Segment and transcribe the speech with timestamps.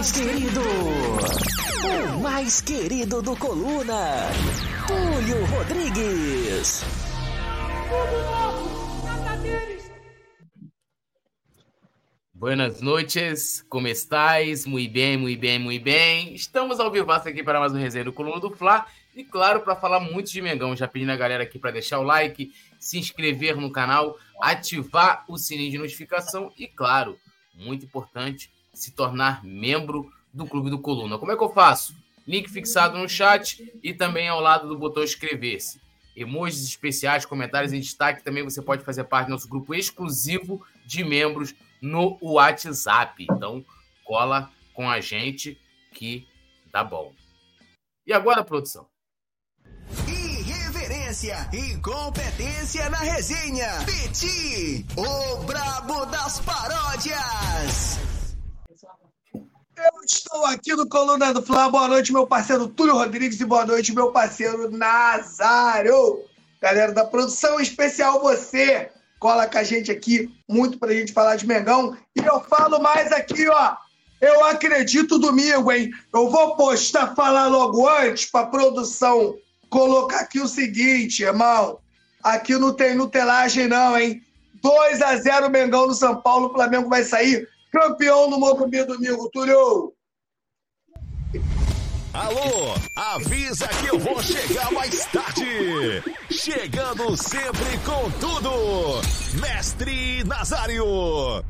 [0.00, 0.60] mais querido,
[2.16, 4.30] o mais querido do Coluna,
[4.86, 6.82] Túlio Rodrigues.
[12.32, 14.64] Buenas noches, como estáis?
[14.64, 16.32] Muito bem, muito bem, muito bem.
[16.32, 18.86] Estamos ao vivo aqui para mais um resenha do Coluna do Fla.
[19.14, 22.04] E claro, para falar muito de Mengão, já pedindo a galera aqui para deixar o
[22.04, 27.18] like, se inscrever no canal, ativar o sininho de notificação e, claro,
[27.54, 28.50] muito importante,
[28.82, 31.18] se tornar membro do Clube do Coluna.
[31.18, 31.94] Como é que eu faço?
[32.26, 35.80] Link fixado no chat e também ao lado do botão inscrever-se.
[36.16, 38.22] Emojis especiais, comentários em destaque.
[38.22, 43.26] Também você pode fazer parte do nosso grupo exclusivo de membros no WhatsApp.
[43.30, 43.64] Então,
[44.04, 45.58] cola com a gente
[45.92, 46.26] que
[46.72, 47.12] dá bom.
[48.06, 48.86] E agora, produção?
[50.06, 53.68] Irreverência e competência na resenha.
[53.86, 58.09] Peti, o brabo das paródias.
[59.82, 61.70] Eu estou aqui no Coluna do Fla.
[61.70, 66.20] Boa noite, meu parceiro Túlio Rodrigues e boa noite, meu parceiro Nazário.
[66.60, 71.46] Galera da produção especial, você cola com a gente aqui muito pra gente falar de
[71.46, 71.96] Mengão.
[72.14, 73.74] E eu falo mais aqui, ó.
[74.20, 75.90] Eu acredito domingo, hein?
[76.12, 79.34] Eu vou postar, falar logo antes pra produção
[79.70, 81.78] colocar aqui o seguinte, irmão.
[82.22, 84.22] Aqui não tem nutelagem, não, hein?
[84.62, 86.48] 2 a 0 Mengão no São Paulo.
[86.48, 89.94] O Flamengo vai sair campeão no Morumbi domingo, Túlio.
[92.12, 96.02] Alô, avisa que eu vou chegar mais tarde.
[96.28, 99.00] Chegando sempre com tudo.
[99.40, 101.44] Mestre Nazário.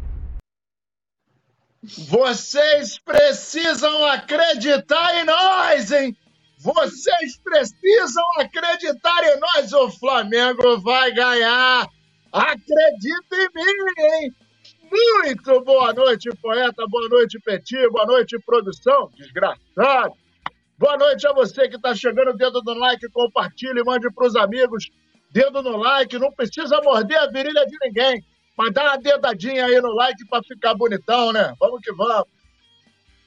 [1.82, 6.14] Vocês precisam acreditar em nós, hein?
[6.58, 9.72] Vocês precisam acreditar em nós.
[9.72, 11.88] O Flamengo vai ganhar.
[12.30, 14.34] Acredita em mim, hein?
[14.91, 16.84] Muito boa noite, poeta.
[16.88, 17.88] Boa noite, Petit.
[17.91, 19.08] Boa noite, produção.
[19.16, 20.14] Desgraçado.
[20.77, 22.36] Boa noite a você que está chegando.
[22.36, 24.91] Dedo no like, compartilhe, mande para os amigos.
[25.31, 26.19] Dedo no like.
[26.19, 28.25] Não precisa morder a virilha de ninguém.
[28.59, 31.54] Mas dá uma dedadinha aí no like para ficar bonitão, né?
[31.60, 32.26] Vamos que vamos.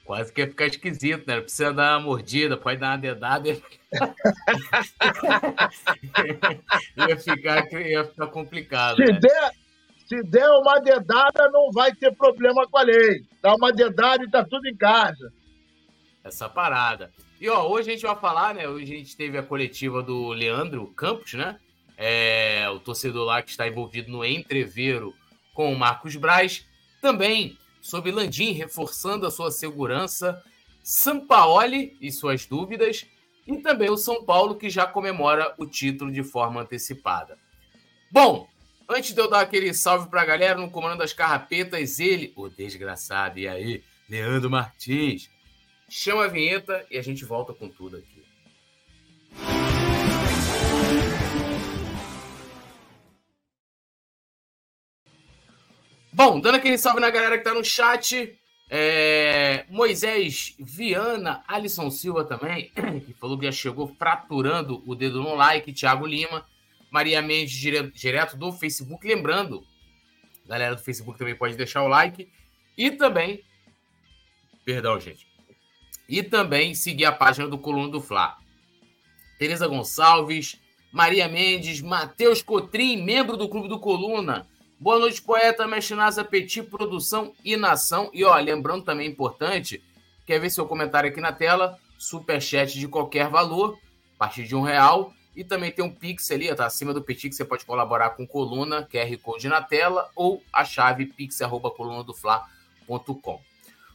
[0.04, 1.40] Quase que ia ficar esquisito, né?
[1.40, 3.48] Precisa dar uma mordida, pode dar uma dedada.
[7.08, 8.96] Ia ficar, ia ficar complicado.
[8.96, 9.18] Se né?
[9.20, 9.50] der,
[10.14, 13.24] se der uma dedada, não vai ter problema com a lei.
[13.42, 15.32] Dá uma dedada e tá tudo em casa.
[16.22, 17.12] Essa parada.
[17.40, 18.68] E ó, hoje a gente vai falar, né?
[18.68, 21.58] Hoje a gente teve a coletiva do Leandro Campos, né?
[21.96, 25.14] É, o torcedor lá que está envolvido no entreveiro
[25.52, 26.64] com o Marcos Braz.
[27.00, 30.42] Também sobre Landim reforçando a sua segurança,
[30.82, 33.04] Sampaoli e suas dúvidas,
[33.46, 37.38] e também o São Paulo que já comemora o título de forma antecipada.
[38.10, 38.48] Bom,
[38.88, 43.38] antes de eu dar aquele salve pra galera no comando das carrapetas, ele, o desgraçado,
[43.38, 45.30] e aí, Leandro Martins,
[45.88, 48.24] chama a vinheta e a gente volta com tudo aqui.
[56.12, 58.38] Bom, dando aquele salve na galera que tá no chat.
[58.70, 62.70] é, Moisés Viana, Alisson Silva também,
[63.04, 65.72] que falou que já chegou fraturando o dedo no like.
[65.72, 66.46] Thiago Lima,
[66.94, 69.04] Maria Mendes, dire- direto do Facebook.
[69.04, 69.66] Lembrando,
[70.46, 72.30] galera do Facebook também pode deixar o like.
[72.78, 73.42] E também,
[74.64, 75.26] perdão, gente.
[76.08, 78.38] E também seguir a página do Coluna do Fla.
[79.40, 80.56] Tereza Gonçalves,
[80.92, 84.46] Maria Mendes, Matheus Cotrim, membro do Clube do Coluna.
[84.78, 88.08] Boa noite, poeta, Mechinasa Petit, produção e nação.
[88.14, 89.82] E ó, lembrando também importante,
[90.24, 93.76] quer ver seu comentário aqui na tela, superchat de qualquer valor,
[94.14, 95.12] a partir de um real.
[95.34, 98.24] E também tem um Pix ali, tá acima do Petit, que você pode colaborar com
[98.26, 103.42] coluna, QR Code na tela, ou a chave pix.colunadofla.com.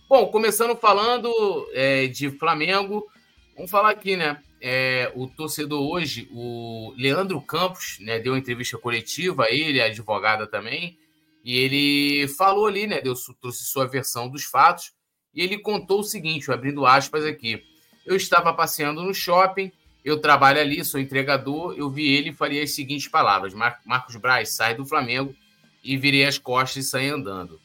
[0.09, 1.31] Bom, começando falando
[1.71, 3.07] é, de Flamengo,
[3.55, 4.43] vamos falar aqui, né?
[4.61, 10.45] É, o torcedor hoje, o Leandro Campos, né, deu uma entrevista coletiva, ele, a advogada
[10.45, 10.99] também,
[11.45, 14.91] e ele falou ali, né, deu, trouxe sua versão dos fatos,
[15.33, 17.63] e ele contou o seguinte, abrindo aspas aqui.
[18.05, 19.71] Eu estava passeando no shopping,
[20.03, 24.15] eu trabalho ali, sou entregador, eu vi ele e falei as seguintes palavras, Mar Marcos
[24.15, 25.35] Braz, sai do Flamengo,
[25.83, 27.59] e virei as costas e saí andando.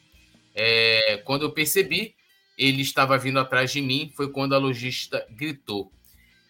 [0.55, 2.15] É, quando eu percebi,
[2.57, 5.91] ele estava vindo atrás de mim, foi quando a lojista gritou.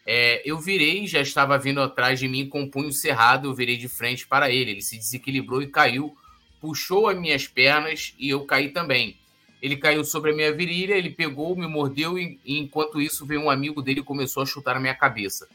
[0.06, 3.76] É, eu virei, já estava vindo atrás de mim com o punho cerrado, eu virei
[3.76, 4.72] de frente para ele.
[4.72, 6.14] Ele se desequilibrou e caiu,
[6.60, 9.16] puxou as minhas pernas e eu caí também.
[9.62, 13.40] Ele caiu sobre a minha virilha, ele pegou, me mordeu e, e enquanto isso veio
[13.40, 15.48] um amigo dele e começou a chutar a minha cabeça.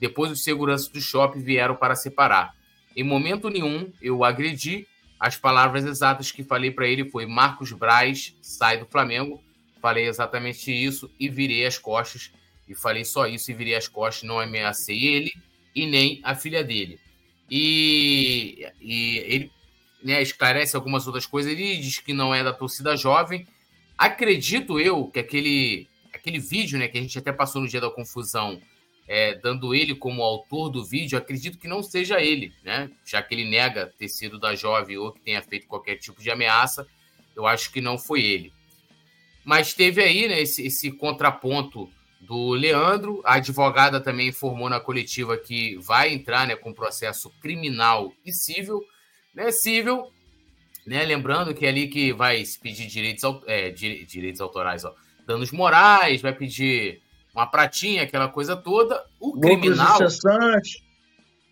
[0.00, 2.54] Depois os seguranças do shopping vieram para separar.
[2.96, 4.86] Em momento nenhum eu agredi.
[5.18, 9.42] As palavras exatas que falei para ele foi Marcos Braz, sai do Flamengo.
[9.80, 12.32] falei exatamente isso e virei as costas.
[12.68, 14.28] E falei só isso e virei as costas.
[14.28, 15.32] Não ameacei ele
[15.74, 16.98] e nem a filha dele.
[17.50, 19.52] E, e ele
[20.02, 21.52] né, esclarece algumas outras coisas.
[21.52, 23.46] Ele diz que não é da torcida jovem.
[23.96, 27.90] Acredito eu que aquele, aquele vídeo né, que a gente até passou no dia da
[27.90, 28.60] confusão,
[29.06, 32.90] é, dando ele como autor do vídeo, acredito que não seja ele, né?
[33.04, 36.30] Já que ele nega ter sido da jovem ou que tenha feito qualquer tipo de
[36.30, 36.86] ameaça,
[37.36, 38.52] eu acho que não foi ele.
[39.44, 41.90] Mas teve aí né, esse, esse contraponto
[42.20, 43.20] do Leandro.
[43.24, 48.82] A advogada também informou na coletiva que vai entrar né, com processo criminal e civil.
[49.34, 50.10] Né, civil,
[50.86, 54.94] né, lembrando que é ali que vai pedir direitos, é, direitos autorais, ó,
[55.26, 57.02] danos morais, vai pedir
[57.34, 59.04] uma pratinha, aquela coisa toda.
[59.18, 59.98] O criminal.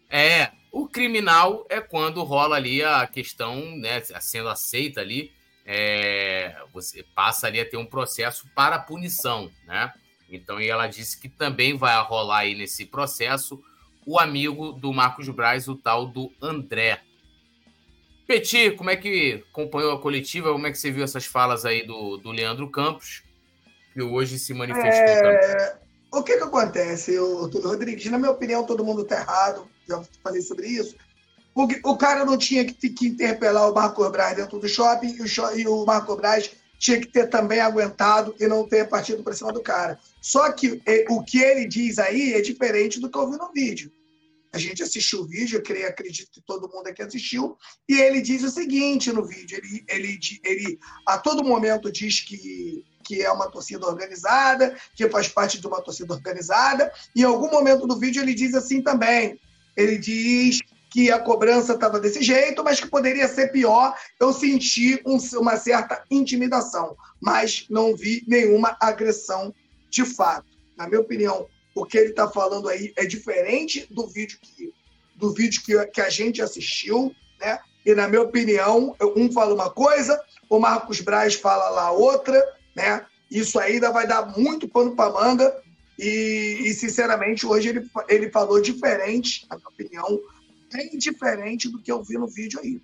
[0.09, 5.33] É, o criminal é quando rola ali a questão, né, sendo aceita ali,
[5.65, 9.93] é, você passa ali a ter um processo para punição, né?
[10.31, 13.63] Então, e ela disse que também vai rolar aí nesse processo
[14.07, 17.01] o amigo do Marcos Braz, o tal do André.
[18.27, 20.53] Petit, como é que acompanhou a coletiva?
[20.53, 23.23] Como é que você viu essas falas aí do, do Leandro Campos?
[23.93, 25.77] Que hoje se manifestou é...
[26.13, 28.11] O que que acontece, o, Rodrigues?
[28.11, 29.67] Na minha opinião, todo mundo está errado.
[29.89, 30.95] Já falei sobre isso.
[31.55, 35.23] O, o cara não tinha que, que interpelar o Marco Braz dentro do shopping e
[35.23, 39.35] o, e o Marco Braz tinha que ter também aguentado e não ter partido para
[39.35, 39.99] cima do cara.
[40.21, 43.53] Só que é, o que ele diz aí é diferente do que eu vi no
[43.53, 43.91] vídeo.
[44.53, 47.57] A gente assistiu o vídeo, eu creio, acredito que todo mundo aqui assistiu,
[47.89, 52.85] e ele diz o seguinte no vídeo: ele, ele, ele a todo momento diz que
[53.03, 56.93] que é uma torcida organizada, que faz parte de uma torcida organizada.
[57.15, 59.39] E em algum momento do vídeo ele diz assim também.
[59.77, 60.61] Ele diz
[60.91, 63.97] que a cobrança estava desse jeito, mas que poderia ser pior.
[64.21, 69.55] Eu senti um, uma certa intimidação, mas não vi nenhuma agressão
[69.91, 70.47] de fato.
[70.77, 74.73] Na minha opinião, o que ele está falando aí é diferente do vídeo que,
[75.17, 77.59] do vídeo que, que a gente assistiu, né?
[77.85, 82.41] E na minha opinião, um fala uma coisa, o Marcos Braz fala lá outra,
[82.75, 83.05] né?
[83.31, 85.63] Isso ainda vai dar muito pano para manga
[85.99, 90.21] e, e, sinceramente, hoje ele, ele falou diferente, na minha opinião,
[90.73, 92.81] bem diferente do que eu vi no vídeo aí.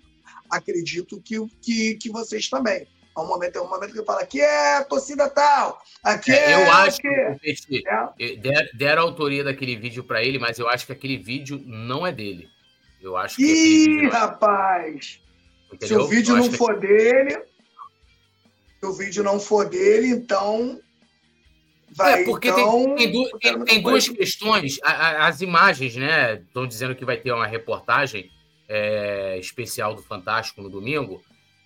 [0.49, 2.87] Acredito que, que, que vocês também.
[3.15, 6.51] Há um momento, é um momento que ele fala que é torcida tal, aqui é.
[6.51, 8.35] é eu acho que, que é.
[8.37, 12.05] der, deram a autoria daquele vídeo para ele, mas eu acho que aquele vídeo não
[12.05, 12.47] é dele.
[13.01, 13.43] Eu acho que.
[13.43, 15.21] Ih, rapaz!
[15.73, 15.99] Entendeu?
[15.99, 16.87] Se o vídeo não for que...
[16.87, 17.41] dele,
[18.85, 20.79] o vídeo não for dele, então.
[21.91, 24.79] Vai, é, porque então, tem, tem, tem, tem duas questões.
[24.83, 26.35] As imagens, né?
[26.35, 28.29] Estão dizendo que vai ter uma reportagem
[28.67, 31.21] é, especial do Fantástico no domingo.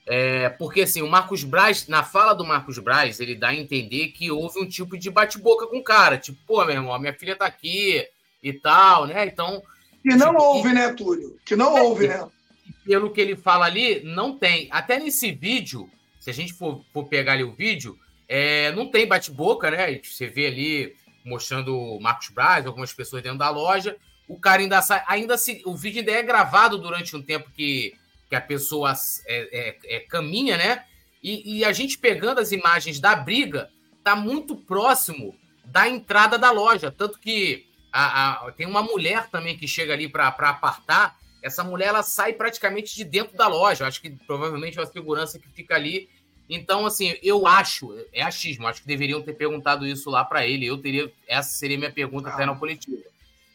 [0.05, 4.09] É, porque assim, o Marcos Braz, na fala do Marcos Braz, ele dá a entender
[4.09, 6.17] que houve um tipo de bate-boca com o cara.
[6.17, 8.05] Tipo, pô, meu irmão, minha filha tá aqui
[8.41, 9.25] e tal, né?
[9.25, 9.61] Então.
[10.01, 11.37] Que não tipo, houve, né, Túlio?
[11.45, 12.27] Que não é, houve, né?
[12.85, 14.67] Pelo que ele fala ali, não tem.
[14.71, 15.89] Até nesse vídeo,
[16.23, 17.99] se a gente for, for pegar ali o vídeo,
[18.29, 19.99] é, não tem bate-boca, né?
[20.01, 23.97] Você vê ali mostrando o Marcos Braz, algumas pessoas dentro da loja.
[24.25, 25.03] O cara ainda sai.
[25.05, 27.93] Ainda se, o vídeo ainda é gravado durante um tempo que,
[28.29, 28.93] que a pessoa
[29.27, 30.85] é, é, é, caminha, né?
[31.21, 33.69] E, e, a gente pegando as imagens da briga,
[34.01, 36.89] tá muito próximo da entrada da loja.
[36.89, 41.87] Tanto que a, a, tem uma mulher também que chega ali para apartar essa mulher
[41.87, 43.85] ela sai praticamente de dentro da loja.
[43.85, 46.09] Acho que provavelmente é a segurança que fica ali.
[46.49, 50.65] Então, assim, eu acho, é achismo, acho que deveriam ter perguntado isso lá para ele.
[50.65, 52.33] Eu teria, essa seria minha pergunta ah.
[52.33, 53.01] até na coletiva,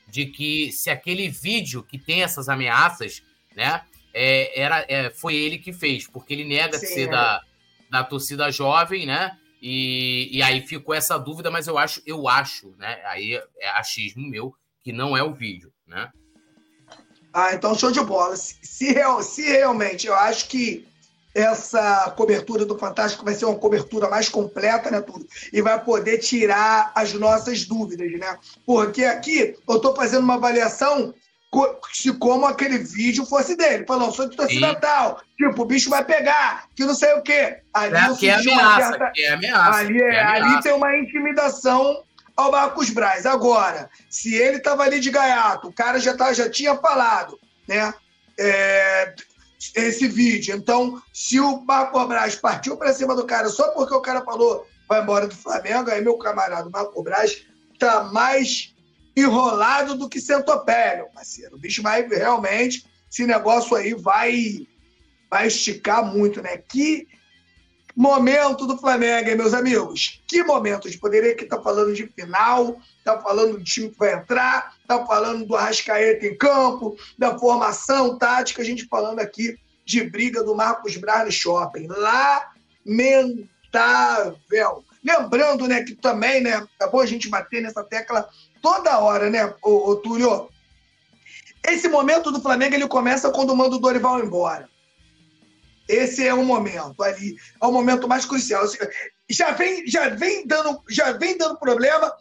[0.06, 3.22] de que se aquele vídeo que tem essas ameaças,
[3.54, 3.82] né,
[4.14, 7.10] é, era, é, foi ele que fez, porque ele nega Sim, ser é.
[7.10, 7.42] da,
[7.90, 9.36] da torcida jovem, né?
[9.60, 13.00] E, e aí ficou essa dúvida, mas eu acho, eu acho, né?
[13.06, 16.10] Aí é achismo meu que não é o vídeo, né?
[17.32, 18.36] Ah, então show de bola.
[18.36, 20.86] Se, se, se realmente eu acho que
[21.34, 25.26] essa cobertura do Fantástico vai ser uma cobertura mais completa, né, tudo?
[25.52, 28.36] E vai poder tirar as nossas dúvidas, né?
[28.66, 31.14] Porque aqui eu estou fazendo uma avaliação
[31.92, 33.86] se como aquele vídeo fosse dele.
[33.86, 35.22] Falou, sou de torcida tal.
[35.36, 37.58] Tipo, o bicho vai pegar, que não sei o quê.
[37.72, 39.10] Ali é, que é ameaça, certa...
[39.12, 39.78] que é ameaça.
[39.78, 40.44] Ali, é, é ameaça.
[40.44, 42.04] ali tem uma intimidação
[42.36, 43.24] ao Marcos Braz.
[43.24, 47.94] Agora, se ele estava ali de gaiato, o cara já, tá, já tinha falado, né?
[48.38, 49.14] É,
[49.74, 50.54] esse vídeo.
[50.54, 54.66] Então, se o Marco Braz partiu para cima do cara só porque o cara falou
[54.88, 57.44] vai embora do Flamengo, aí meu camarada Marco Braz
[57.78, 58.74] tá mais
[59.14, 61.56] enrolado do que centopéia, parceiro.
[61.56, 64.66] O bicho vai realmente, esse negócio aí vai
[65.30, 66.56] vai esticar muito, né?
[66.56, 67.06] Que
[67.98, 70.22] momento do Flamengo, hein, meus amigos?
[70.24, 70.88] Que momento?
[70.88, 75.04] Gente poderia estar tá falando de final, tá falando do time que vai entrar, tá
[75.04, 80.54] falando do Arrascaeta em campo, da formação tática, a gente falando aqui de briga do
[80.54, 81.88] Marcos Braz no shopping.
[82.86, 84.84] Lamentável.
[85.04, 88.28] Lembrando, né, que também, né, é bom a gente bater nessa tecla
[88.62, 90.48] toda hora, né, ô, ô Túlio?
[91.66, 94.68] Esse momento do Flamengo, ele começa quando manda o Dorival embora.
[95.88, 98.64] Esse é o momento ali, é o momento mais crucial.
[99.28, 102.12] Já vem, já vem dando, já vem dando problema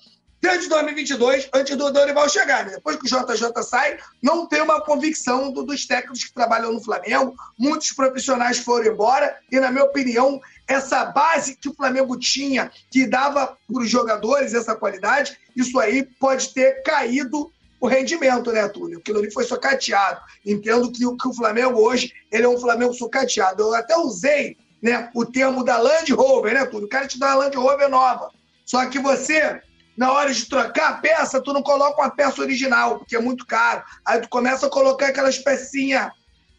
[0.41, 2.65] desde 2022, antes do Dorival chegar.
[2.65, 2.73] Né?
[2.75, 6.83] Depois que o JJ sai, não tem uma convicção do, dos técnicos que trabalham no
[6.83, 7.35] Flamengo.
[7.57, 13.05] Muitos profissionais foram embora e, na minha opinião, essa base que o Flamengo tinha, que
[13.05, 18.99] dava para os jogadores essa qualidade, isso aí pode ter caído o rendimento, né, Túlio?
[18.99, 20.19] Aquilo ali foi socateado.
[20.45, 23.63] Entendo que, que o Flamengo hoje ele é um Flamengo socateado.
[23.63, 26.87] Eu até usei né, o termo da Land Rover, né, Túlio?
[26.87, 28.31] O cara te dá uma Land Rover nova.
[28.65, 29.61] Só que você,
[29.95, 33.45] na hora de trocar a peça, tu não coloca uma peça original, porque é muito
[33.45, 33.83] caro.
[34.05, 36.09] Aí tu começa a colocar aquelas pecinhas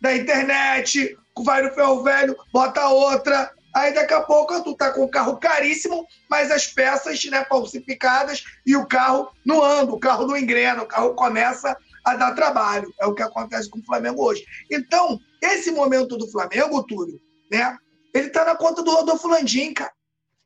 [0.01, 5.04] da internet, vai no ferro velho, bota outra, Aí daqui a pouco tu tá com
[5.04, 10.26] o carro caríssimo, mas as peças né, falsificadas e o carro não anda, o carro
[10.26, 12.92] não engrena, o carro começa a dar trabalho.
[13.00, 14.44] É o que acontece com o Flamengo hoje.
[14.68, 17.20] Então, esse momento do Flamengo, Túlio,
[17.52, 17.78] né?
[18.12, 19.92] Ele tá na conta do Rodolfo Landim, cara.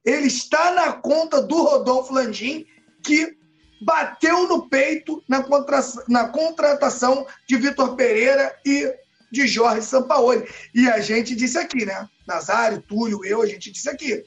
[0.04, 2.66] Ele está na conta do Rodolfo Landim,
[3.02, 3.34] que
[3.80, 8.94] bateu no peito na, contra, na contratação de Vitor Pereira e
[9.32, 10.46] de Jorge Sampaoli.
[10.74, 12.06] E a gente disse aqui, né?
[12.26, 14.22] Nazário, Túlio, eu, a gente disse aqui.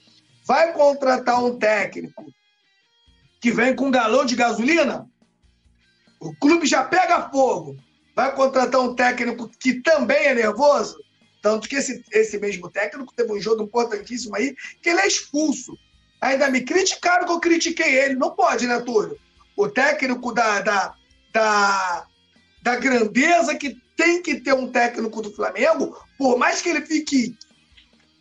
[0.45, 2.25] Vai contratar um técnico
[3.39, 5.07] que vem com um galão de gasolina?
[6.19, 7.77] O clube já pega fogo.
[8.15, 10.97] Vai contratar um técnico que também é nervoso?
[11.41, 15.77] Tanto que esse, esse mesmo técnico teve um jogo importantíssimo aí, que ele é expulso.
[16.19, 18.15] Ainda me criticaram que eu critiquei ele.
[18.15, 19.19] Não pode, né, Túlio?
[19.55, 20.95] O técnico da, da,
[21.31, 22.07] da,
[22.63, 27.37] da grandeza que tem que ter um técnico do Flamengo, por mais que ele fique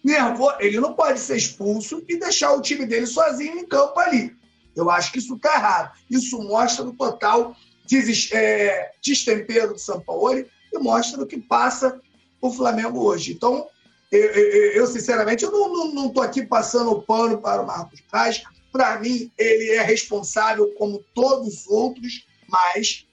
[0.03, 4.37] nervoso, ele não pode ser expulso e deixar o time dele sozinho em campo ali.
[4.77, 5.93] Eu acho que isso está errado.
[6.11, 12.01] Isso mostra o total des, é, destempero do São Paulo e mostra o que passa
[12.41, 13.33] o Flamengo hoje.
[13.33, 13.67] Então,
[14.11, 18.43] eu, eu, eu sinceramente, eu não estou aqui passando o pano para o Marcos Braz.
[18.71, 23.07] Para mim, ele é responsável como todos os outros, mas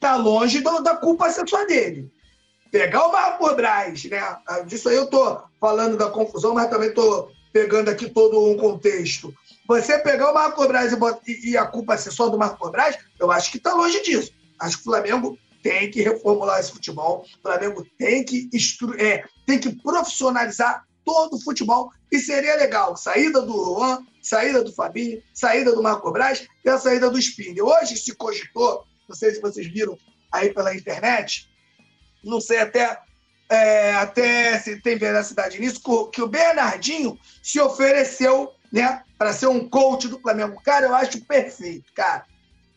[0.00, 2.10] tá longe do, da culpa ser só dele.
[2.70, 4.18] Pegar o Marco Braz, né?
[4.46, 8.56] Ah, disso aí eu tô falando da confusão, mas também tô pegando aqui todo um
[8.56, 9.34] contexto.
[9.66, 10.92] Você pegar o Marco Braz
[11.26, 14.32] e, e, a culpa ser só do Marco Braz, eu acho que tá longe disso.
[14.58, 17.24] Acho que o Flamengo tem que reformular esse futebol.
[17.38, 18.48] O Flamengo tem que,
[18.98, 21.90] é, tem que profissionalizar todo o futebol.
[22.10, 22.96] E seria legal.
[22.96, 27.64] Saída do Luan, saída do Fabinho, saída do Marco Braz e a saída do Spinner.
[27.64, 29.96] Hoje se cogitou não sei se vocês viram
[30.30, 31.48] aí pela internet,
[32.22, 33.00] não sei até,
[33.48, 35.80] é, até se tem veracidade nisso,
[36.12, 40.60] que o Bernardinho se ofereceu né, para ser um coach do Flamengo.
[40.62, 42.26] Cara, eu acho perfeito, cara.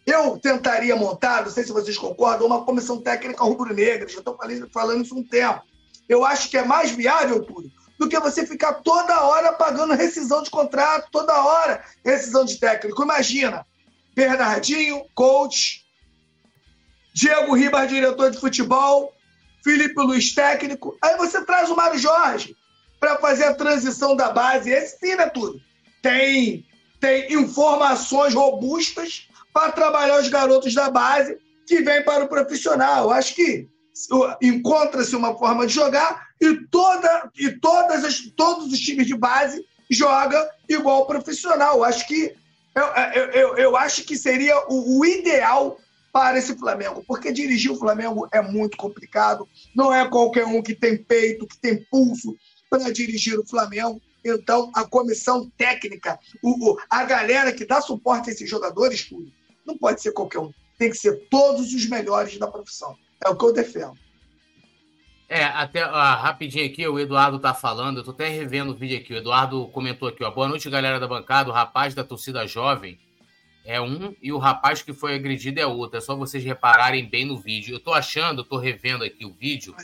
[0.05, 4.37] Eu tentaria montar, não sei se vocês concordam, uma comissão técnica rubro-negra, já estou
[4.73, 5.61] falando isso há um tempo.
[6.09, 7.69] Eu acho que é mais viável, tudo,
[7.99, 13.03] do que você ficar toda hora pagando rescisão de contrato, toda hora rescisão de técnico.
[13.03, 13.65] Imagina,
[14.15, 15.80] Bernardinho, coach,
[17.13, 19.13] Diego Ribas, diretor de futebol,
[19.63, 20.97] Felipe Luiz, técnico.
[21.01, 22.55] Aí você traz o Mário Jorge
[22.99, 24.69] para fazer a transição da base.
[24.69, 25.59] Esse sim, né, tudo?
[26.01, 26.65] Tem,
[26.99, 31.37] tem informações robustas para trabalhar os garotos da base
[31.67, 33.11] que vêm para o profissional.
[33.11, 33.67] Acho que
[34.41, 39.63] encontra-se uma forma de jogar e, toda, e todas as, todos os times de base
[39.89, 41.77] jogam igual profissional.
[41.77, 42.33] Eu acho que
[42.73, 45.77] eu, eu, eu, eu acho que seria o, o ideal
[46.11, 49.47] para esse Flamengo, porque dirigir o Flamengo é muito complicado.
[49.75, 52.35] Não é qualquer um que tem peito, que tem pulso
[52.69, 54.01] para dirigir o Flamengo.
[54.23, 59.31] Então, a comissão técnica, o, a galera que dá suporte a esses jogadores, tudo,
[59.65, 60.51] não pode ser qualquer um.
[60.77, 62.95] Tem que ser todos os melhores da profissão.
[63.23, 63.93] É o que eu defendo.
[65.27, 69.13] É, até rapidinho aqui, o Eduardo tá falando, eu tô até revendo o vídeo aqui.
[69.13, 70.29] O Eduardo comentou aqui, ó.
[70.29, 72.99] Boa noite, galera da bancada, o rapaz da torcida jovem
[73.65, 75.97] é um e o rapaz que foi agredido é outro.
[75.97, 77.75] É só vocês repararem bem no vídeo.
[77.75, 79.75] Eu tô achando, eu tô revendo aqui o vídeo.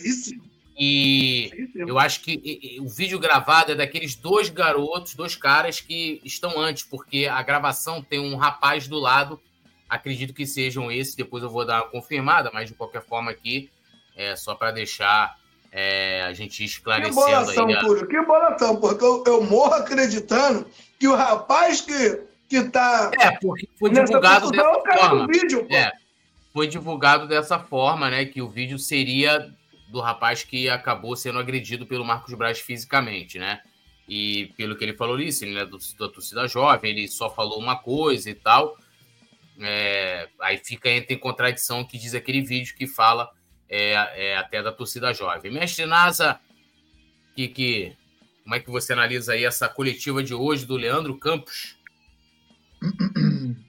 [0.79, 6.60] E eu acho que o vídeo gravado é daqueles dois garotos, dois caras que estão
[6.60, 9.39] antes, porque a gravação tem um rapaz do lado.
[9.89, 13.72] Acredito que sejam esses, depois eu vou dar uma confirmada, mas de qualquer forma aqui,
[14.15, 15.38] é só para deixar
[15.72, 17.79] é, a gente Que esclarecendo bolação, aí.
[17.79, 20.67] Túlio, que bolação, porque eu, eu morro acreditando
[21.00, 25.27] que o rapaz que, que tá É, porque foi divulgado dessa forma.
[25.27, 25.68] vídeo.
[25.70, 25.92] É,
[26.54, 28.25] foi divulgado dessa forma, né?
[28.25, 29.54] Que o vídeo seria
[29.89, 33.62] do rapaz que acabou sendo agredido pelo Marcos Braz fisicamente, né?
[34.08, 37.60] E pelo que ele falou ali, ele é do, da torcida jovem, ele só falou
[37.60, 38.77] uma coisa e tal.
[39.60, 43.30] É, aí fica entra em contradição que diz aquele vídeo que fala
[43.68, 45.51] é, é, até da torcida jovem.
[45.51, 46.39] Mestre Nasa,
[47.36, 47.98] que, que,
[48.44, 51.76] como é que você analisa aí essa coletiva de hoje do Leandro Campos?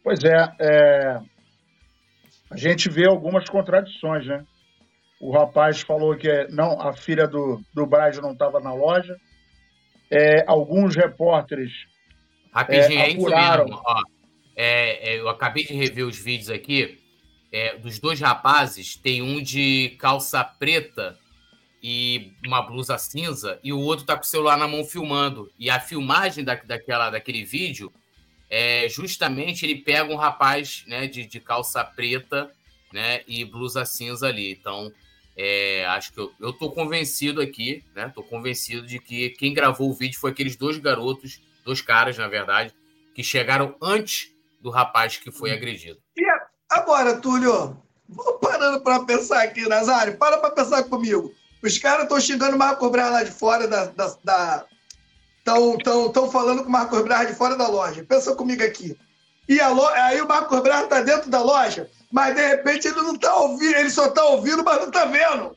[0.03, 1.21] Pois é, é,
[2.51, 4.45] a gente vê algumas contradições, né?
[5.21, 9.17] O rapaz falou que não, a filha do, do Braz não estava na loja.
[10.11, 11.73] É, alguns repórteres
[12.53, 13.65] Rapidinho, É, isso apuraram.
[13.65, 13.83] mesmo.
[13.85, 14.03] Ó,
[14.57, 16.99] É, é, eu acabei de rever os vídeos aqui.
[17.53, 21.17] É, dos dois rapazes, tem um de calça preta
[21.83, 25.51] e uma blusa cinza, e o outro tá com o celular na mão filmando.
[25.59, 27.93] E a filmagem da, daquela, daquele vídeo
[28.51, 32.51] é justamente ele pega um rapaz né, de, de calça preta
[32.93, 34.53] né, e blusa cinza ali.
[34.53, 34.93] Então,
[35.37, 38.11] é, acho que eu, eu tô convencido aqui, né?
[38.15, 42.27] Tô convencido de que quem gravou o vídeo foi aqueles dois garotos, dois caras, na
[42.27, 42.75] verdade,
[43.15, 45.99] que chegaram antes do rapaz que foi agredido.
[46.71, 51.33] Agora, Túlio, vou parando pra pensar aqui, Nazário, para pra pensar comigo.
[51.63, 53.87] Os caras estão xingando o Marcos Braz lá de fora da.
[53.87, 54.67] da, da...
[55.49, 58.05] Estão tão, tão falando com o Marcos Braz de fora da loja.
[58.07, 58.97] Pensa comigo aqui.
[59.49, 59.87] E a lo...
[59.89, 63.75] aí o Marcos Braz tá dentro da loja, mas de repente ele não tá ouvindo,
[63.77, 65.57] ele só tá ouvindo, mas não tá vendo.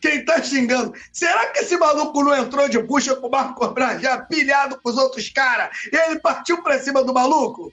[0.00, 0.92] Quem tá xingando?
[1.12, 4.90] Será que esse maluco não entrou de bucha com o Marcos Braz já pilhado com
[4.90, 5.70] os outros caras?
[5.92, 7.72] E ele partiu pra cima do maluco?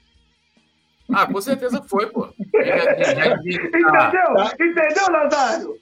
[1.12, 2.26] Ah, com certeza foi, pô.
[2.54, 4.68] Estar- Entendeu?
[4.68, 5.76] Entendeu, Nazário?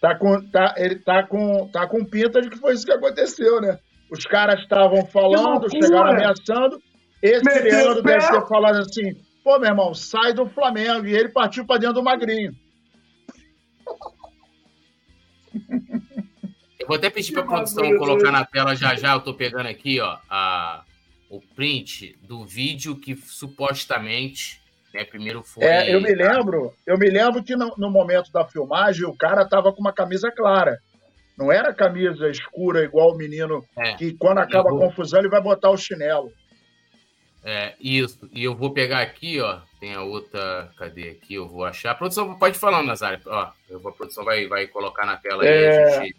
[0.00, 3.60] tá com, tá, ele tá com, tá com pinta de que foi isso que aconteceu,
[3.60, 3.78] né?
[4.18, 6.80] Os caras estavam falando, chegaram ameaçando.
[7.22, 11.06] Esse Meteu Leandro deve ter falado assim: pô, meu irmão, sai do Flamengo.
[11.06, 12.52] E ele partiu pra dentro do Magrinho.
[16.78, 18.32] Eu vou até pedir pra Que produção colocar doido.
[18.32, 19.14] na tela já já.
[19.14, 20.84] Eu tô pegando aqui, ó, a,
[21.30, 24.60] o print do vídeo que supostamente,
[24.92, 25.64] né, primeiro foi.
[25.64, 29.48] É, eu me lembro, eu me lembro que no, no momento da filmagem o cara
[29.48, 30.78] tava com uma camisa clara.
[31.36, 33.94] Não era camisa escura igual o menino É.
[33.94, 36.32] que quando acaba a vou- confusão ele vai botar o chinelo.
[37.46, 38.26] É, isso.
[38.32, 39.60] E eu vou pegar aqui, ó.
[39.78, 40.70] Tem a outra.
[40.78, 41.34] Cadê aqui?
[41.34, 41.90] Eu vou achar.
[41.90, 43.20] A produção pode falar, Nazário.
[43.26, 45.48] Ó, a produção vai, vai colocar na tela aí.
[45.48, 45.98] É.
[45.98, 46.16] A gente...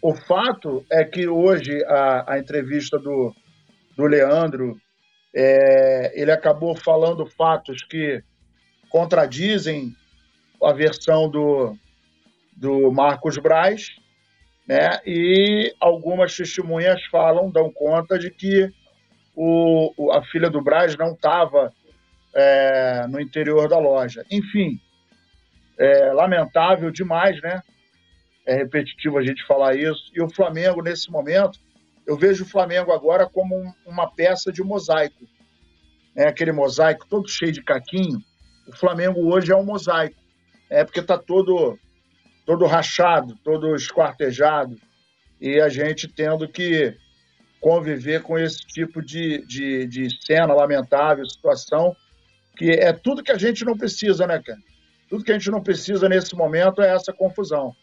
[0.00, 3.34] O fato é que hoje a, a entrevista do,
[3.96, 4.80] do Leandro,
[5.34, 8.22] é, ele acabou falando fatos que
[8.88, 9.94] contradizem
[10.62, 11.76] a versão do,
[12.56, 13.88] do Marcos Braz,
[14.68, 15.00] né?
[15.06, 18.70] E algumas testemunhas falam, dão conta de que
[19.34, 21.72] o, a filha do Braz não estava
[22.34, 24.24] é, no interior da loja.
[24.30, 24.78] Enfim,
[25.78, 27.62] é lamentável demais, né?
[28.48, 30.10] é repetitivo a gente falar isso.
[30.14, 31.60] E o Flamengo, nesse momento,
[32.06, 35.26] eu vejo o Flamengo agora como um- uma peça de mosaico.
[36.16, 38.18] É aquele mosaico todo cheio de caquinho.
[38.66, 40.16] O Flamengo hoje é um mosaico.
[40.70, 41.78] É porque está todo,
[42.48, 44.74] todo rachado, todo esquartejado.
[45.38, 46.96] E a gente tendo que
[47.60, 51.94] conviver com esse tipo de, de, de cena lamentável, situação,
[52.56, 54.58] que é tudo que a gente não precisa, né, cara?
[55.10, 57.76] Tudo que a gente não precisa nesse momento é essa confusão.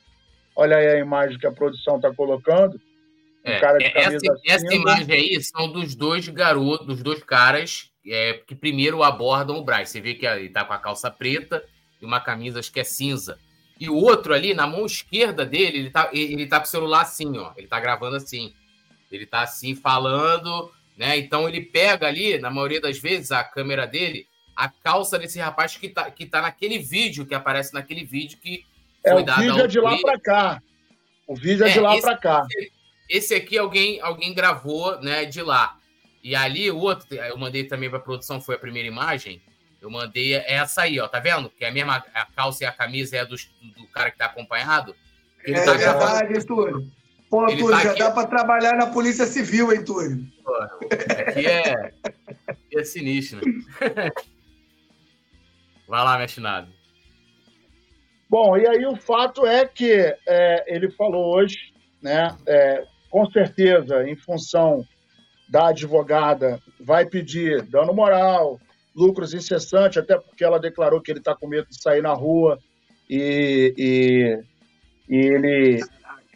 [0.55, 2.81] Olha aí a imagem que a produção está colocando.
[3.45, 7.03] Um É, cara de é, camisa essa, essa imagem aí são dos dois garotos, dos
[7.03, 9.89] dois caras é, que primeiro abordam o Braz.
[9.89, 11.63] Você vê que ele tá com a calça preta
[12.01, 13.37] e uma camisa, acho que é cinza.
[13.79, 17.01] E o outro ali, na mão esquerda dele, ele tá, ele tá com o celular
[17.01, 17.51] assim, ó.
[17.57, 18.53] Ele tá gravando assim.
[19.11, 21.17] Ele tá assim, falando, né?
[21.17, 25.75] Então ele pega ali, na maioria das vezes, a câmera dele, a calça desse rapaz
[25.75, 28.65] que tá, que tá naquele vídeo, que aparece naquele vídeo que
[29.03, 30.61] É, foi o dado vídeo ao é de lá para cá.
[31.27, 32.47] O vídeo é, É, de lá para cá.
[33.09, 35.77] Esse aqui alguém, alguém gravou, né, de lá.
[36.23, 39.41] E ali o outro, eu mandei também para produção, foi a primeira imagem.
[39.85, 41.47] Eu mandei essa aí, ó, tá vendo?
[41.47, 44.17] Que é a mesma a calça e a camisa é dos- do, do cara que
[44.17, 44.95] tá acompanhado.
[45.43, 46.11] Ele é tá gravando.
[46.17, 46.91] verdade, Túlio.
[47.29, 50.25] Pô, Ele Túlio, tá já aqui- dá pra trabalhar na Polícia Civil, hein, Túlio?
[51.27, 51.93] Aqui é,
[52.47, 53.41] aqui é sinistro.
[53.45, 54.09] né?
[55.87, 56.71] Vai lá, Mestinado.
[58.27, 59.93] Bom, e aí o fato é que
[60.27, 61.71] é, ele falou hoje,
[62.01, 62.35] né?
[62.47, 64.83] é, com certeza, em função
[65.47, 68.59] da advogada, vai pedir dano moral,
[68.95, 72.57] lucros incessantes, até porque ela declarou que ele está com medo de sair na rua
[73.09, 74.43] e, e,
[75.09, 75.83] e ele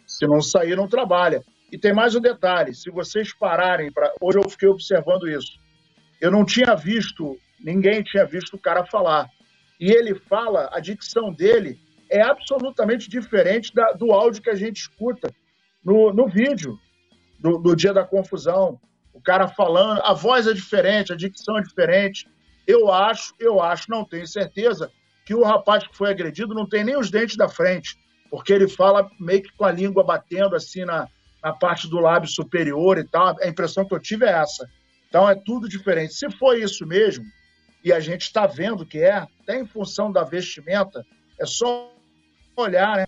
[0.06, 1.42] Se não sair, não trabalha.
[1.72, 4.12] E tem mais um detalhe: se vocês pararem para.
[4.20, 5.58] Hoje eu fiquei observando isso.
[6.20, 9.28] Eu não tinha visto, ninguém tinha visto o cara falar.
[9.80, 14.82] E ele fala, a dicção dele é absolutamente diferente da, do áudio que a gente
[14.82, 15.32] escuta
[15.82, 16.78] no, no vídeo
[17.38, 18.78] do, do dia da confusão.
[19.14, 22.28] O cara falando, a voz é diferente, a dicção é diferente.
[22.66, 24.90] Eu acho, eu acho, não tenho certeza,
[25.24, 27.96] que o rapaz que foi agredido não tem nem os dentes da frente,
[28.30, 31.08] porque ele fala meio que com a língua batendo assim na,
[31.42, 33.36] na parte do lábio superior e tal.
[33.40, 34.68] A impressão que eu tive é essa.
[35.08, 36.14] Então é tudo diferente.
[36.14, 37.24] Se foi isso mesmo,
[37.84, 41.04] e a gente está vendo que é, até em função da vestimenta,
[41.38, 41.92] é só
[42.56, 43.06] olhar, né?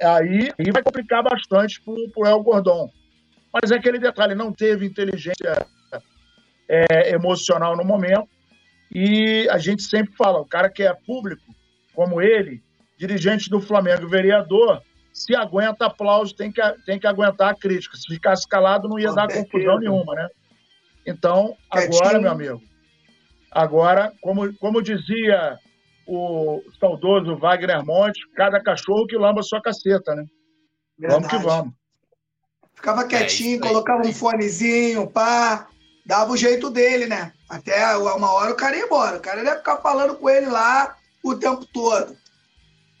[0.00, 2.90] Aí, aí vai complicar bastante para o El Gordon.
[3.52, 5.66] Mas é aquele detalhe, não teve inteligência
[6.68, 8.28] é, emocional no momento.
[8.92, 11.42] E a gente sempre fala, o cara que é público,
[11.94, 12.62] como ele,
[12.98, 17.96] dirigente do Flamengo, vereador, se aguenta aplauso, tem que, tem que aguentar a crítica.
[17.96, 19.44] Se ficasse calado, não ia Com dar certeza.
[19.44, 20.28] confusão nenhuma, né?
[21.06, 21.98] Então, Quietinho.
[21.98, 22.62] agora, meu amigo,
[23.50, 25.58] agora, como, como dizia
[26.06, 30.24] o saudoso Wagner Monte, cada cachorro que lamba sua caceta, né?
[30.98, 31.22] Verdade.
[31.22, 31.74] Vamos que vamos.
[32.74, 35.68] Ficava é quietinho, é colocava um fonezinho, pá,
[36.04, 37.32] dava o jeito dele, né?
[37.48, 39.18] Até uma hora o cara ia embora.
[39.18, 42.16] O cara ia ficar falando com ele lá o tempo todo.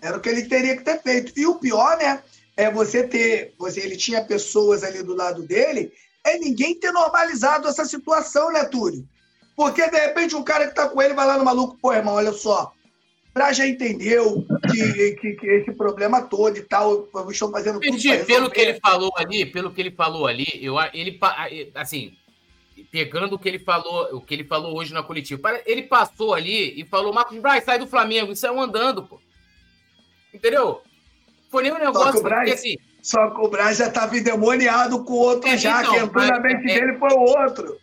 [0.00, 1.32] Era o que ele teria que ter feito.
[1.36, 2.22] E o pior, né?
[2.56, 3.54] É você ter.
[3.58, 5.92] Você, ele tinha pessoas ali do lado dele,
[6.24, 9.06] é ninguém ter normalizado essa situação, né, Túlio?
[9.56, 12.14] Porque, de repente, um cara que tá com ele vai lá no maluco, pô, irmão,
[12.14, 12.72] olha só,
[13.36, 18.24] Pra já entendeu que, que, que, esse problema todo e tal, estão fazendo tudo Entendi,
[18.24, 21.20] Pelo que ele falou ali, pelo que ele falou ali, eu, ele,
[21.74, 22.16] assim,
[22.90, 26.78] pegando o que ele falou, o que ele falou hoje na coletiva, ele passou ali
[26.80, 29.20] e falou, Marcos Braz, sai do Flamengo, e saiu andando, pô.
[30.32, 30.82] Entendeu?
[31.50, 34.16] Foi nem um negócio, só que o Braz, assim, só que o Braz já estava
[34.16, 37.20] endemoniado com o outro é, já, então, que entrou na mente é, dele foi o
[37.20, 37.80] outro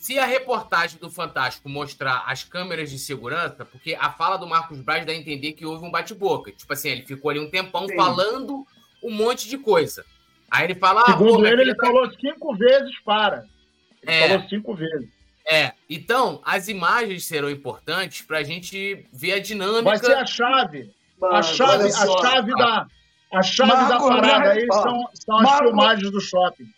[0.00, 4.80] se a reportagem do Fantástico mostrar as câmeras de segurança, porque a fala do Marcos
[4.80, 6.50] Braz dá a entender que houve um bate-boca.
[6.50, 7.94] Tipo assim, ele ficou ali um tempão Sim.
[7.94, 8.66] falando
[9.02, 10.04] um monte de coisa.
[10.50, 11.02] Aí ele fala.
[11.02, 11.86] Ah, Segundo ele, ele tá...
[11.86, 13.44] falou cinco vezes para.
[14.02, 15.08] Ele é, falou cinco vezes.
[15.46, 19.82] É, então as imagens serão importantes para a gente ver a dinâmica.
[19.82, 20.94] Vai ser a chave.
[21.20, 22.86] Mano, a chave, a chave da,
[23.32, 25.64] a chave Marco da parada aí são, são as Marco...
[25.64, 26.68] filmagens do shopping.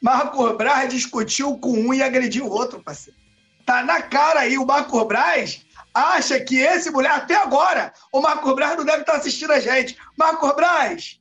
[0.00, 3.18] Marco Braz discutiu com um e agrediu o outro, parceiro.
[3.64, 5.64] Tá na cara aí, o Marco Braz
[5.94, 9.96] acha que esse mulher, até agora, o Marco Braz não deve estar assistindo a gente.
[10.16, 11.18] Marco Braz,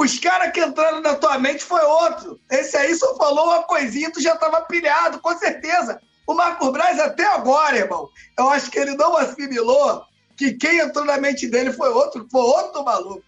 [0.00, 2.40] os caras que entraram na tua mente foi outro.
[2.50, 6.00] Esse aí só falou uma coisinha e tu já tava pilhado, com certeza.
[6.26, 8.08] O Marco Braz até agora, irmão,
[8.38, 10.02] eu acho que ele não assimilou
[10.38, 13.22] que quem entrou na mente dele foi outro, foi outro maluco.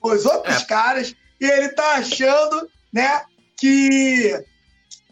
[0.00, 0.64] Foi os outros é.
[0.64, 3.22] caras, e ele tá achando, né,
[3.58, 4.44] que,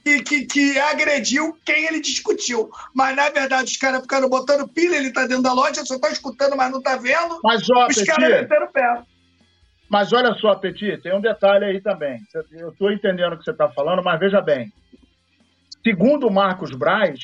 [0.04, 2.70] que, que, que agrediu quem ele discutiu.
[2.94, 6.08] Mas, na verdade, os caras ficaram botando pilha, ele tá dentro da loja, só tá
[6.10, 7.40] escutando, mas não tá vendo.
[7.42, 9.02] Mas, ó, os caras meteram o pé.
[9.90, 12.20] Mas olha só, Petit, tem um detalhe aí também.
[12.52, 14.72] Eu estou entendendo o que você está falando, mas veja bem.
[15.82, 17.18] Segundo o Marcos Braz,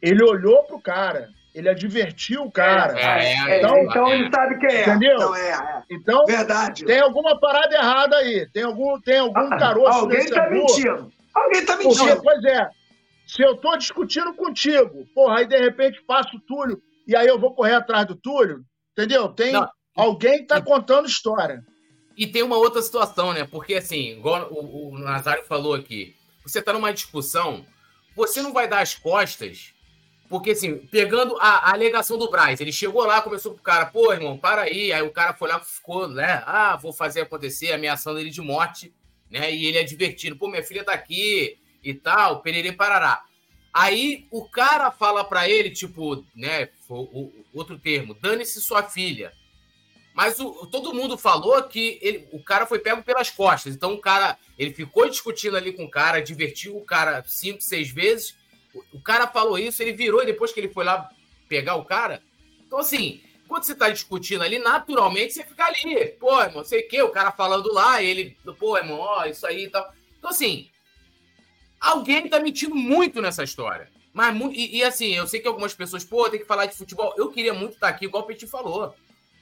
[0.00, 2.96] ele olhou pro cara, ele advertiu o cara.
[2.96, 4.82] É, é, é, então, então ele sabe quem é.
[4.82, 5.16] Entendeu?
[5.16, 5.82] Então, é, é.
[5.90, 6.84] então Verdade.
[6.84, 8.48] tem alguma parada errada aí.
[8.52, 11.12] Tem algum, tem algum ah, caroço Alguém está mentindo.
[11.34, 11.96] Alguém está mentindo.
[11.96, 12.70] Porque, pois é.
[13.26, 17.40] Se eu tô discutindo contigo, porra, aí de repente passa o Túlio e aí eu
[17.40, 18.60] vou correr atrás do Túlio,
[18.92, 19.28] entendeu?
[19.28, 19.68] Tem Não.
[19.96, 21.60] alguém que tá contando história.
[22.18, 23.44] E tem uma outra situação, né?
[23.44, 27.64] Porque assim, igual o, o Nazário falou aqui, você tá numa discussão,
[28.14, 29.72] você não vai dar as costas
[30.28, 33.86] porque, assim, pegando a, a, alegação do Braz, ele chegou lá, começou com o cara,
[33.86, 34.92] pô, irmão, para aí.
[34.92, 36.42] Aí o cara foi lá, ficou, né?
[36.44, 38.92] Ah, vou fazer acontecer, ameaçando ele de morte,
[39.30, 39.50] né?
[39.50, 43.22] E ele advertindo, pô, minha filha tá aqui e tal, pererê parará.
[43.72, 46.68] Aí o cara fala para ele, tipo, né?
[46.88, 49.32] O, o, outro termo, dane-se sua filha.
[50.18, 53.72] Mas o, todo mundo falou que ele, o cara foi pego pelas costas.
[53.72, 57.88] Então o cara, ele ficou discutindo ali com o cara, divertiu o cara cinco, seis
[57.88, 58.36] vezes
[58.92, 61.08] o cara falou isso, ele virou e depois que ele foi lá
[61.48, 62.22] pegar o cara.
[62.66, 66.06] Então, assim, quando você tá discutindo ali, naturalmente você fica ali.
[66.20, 69.64] Pô, irmão, sei o quê, o cara falando lá, ele, pô, irmão, ó, isso aí
[69.64, 69.90] e tal.
[70.18, 70.68] Então, assim,
[71.80, 73.90] alguém tá mentindo muito nessa história.
[74.12, 77.14] Mas, e, e, assim, eu sei que algumas pessoas, pô, tem que falar de futebol.
[77.16, 78.94] Eu queria muito estar tá aqui, igual o Petit falou.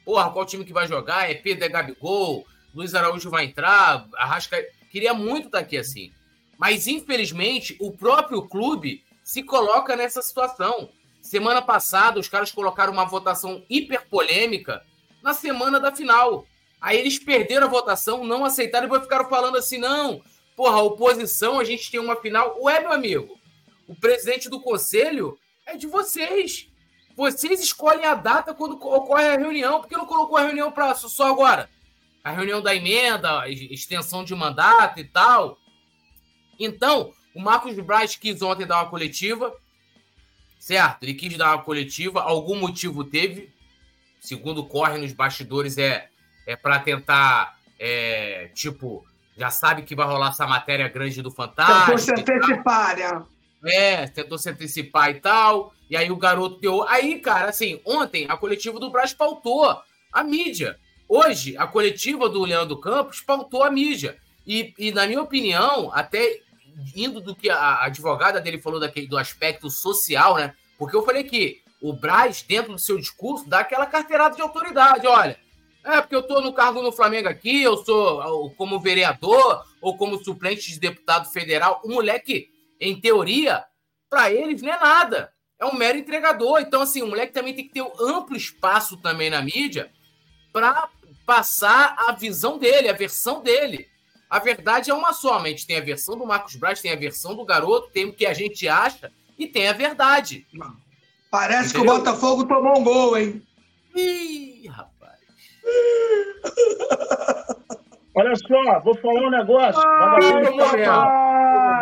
[0.06, 1.28] Porra, qual time que vai jogar?
[1.28, 4.64] É Pedro, é Gabigol, Luiz Araújo vai entrar, Arrasca.
[4.88, 6.12] Queria muito estar tá aqui assim.
[6.56, 10.90] Mas, infelizmente, o próprio clube se coloca nessa situação.
[11.20, 14.80] Semana passada, os caras colocaram uma votação hiper polêmica
[15.24, 16.46] na semana da final.
[16.80, 20.22] Aí eles perderam a votação, não aceitaram e ficaram falando assim: não,
[20.54, 22.56] porra, oposição, a gente tem uma final.
[22.62, 23.36] Ué, meu amigo,
[23.88, 26.68] o presidente do conselho é de vocês.
[27.16, 29.80] Vocês escolhem a data quando ocorre a reunião.
[29.80, 31.70] Por que não colocou a reunião para só agora?
[32.22, 35.58] A reunião da emenda, extensão de mandato e tal.
[36.60, 39.54] Então, o Marcos Braz quis ontem dar uma coletiva,
[40.58, 41.04] certo?
[41.04, 43.50] Ele quis dar uma coletiva, algum motivo teve,
[44.20, 46.10] segundo corre nos bastidores, é,
[46.46, 51.86] é para tentar, é, tipo, já sabe que vai rolar essa matéria grande do Fantástico.
[51.86, 53.22] Tentou se antecipar, né?
[53.64, 55.72] É, tentou se antecipar e tal.
[55.88, 56.86] E aí o garoto deu.
[56.88, 59.76] Aí, cara, assim, ontem a coletiva do Braz pautou
[60.12, 60.78] a mídia.
[61.08, 64.16] Hoje, a coletiva do Leandro Campos pautou a mídia.
[64.46, 66.40] E, e na minha opinião, até
[66.94, 70.54] indo do que a advogada dele falou daquele, do aspecto social, né?
[70.78, 75.06] Porque eu falei que o Braz, dentro do seu discurso, dá aquela carteirada de autoridade.
[75.06, 75.38] Olha,
[75.84, 80.22] é porque eu estou no cargo no Flamengo aqui, eu sou como vereador ou como
[80.22, 81.80] suplente de deputado federal.
[81.84, 83.64] O moleque, em teoria,
[84.08, 85.32] para eles não é nada.
[85.58, 86.60] É um mero entregador.
[86.60, 89.90] Então, assim, o moleque também tem que ter um amplo espaço também na mídia
[90.52, 90.88] para
[91.24, 93.88] passar a visão dele, a versão dele.
[94.28, 96.96] A verdade é uma só, a gente tem a versão do Marcos Braz, tem a
[96.96, 100.46] versão do garoto, tem o que a gente acha e tem a verdade.
[101.30, 101.84] Parece Entendeu?
[101.84, 103.46] que o Botafogo tomou um gol, hein?
[103.94, 105.20] Ih, rapaz.
[108.18, 109.82] Olha só, vou falar um negócio.
[109.82, 110.62] Vagabundo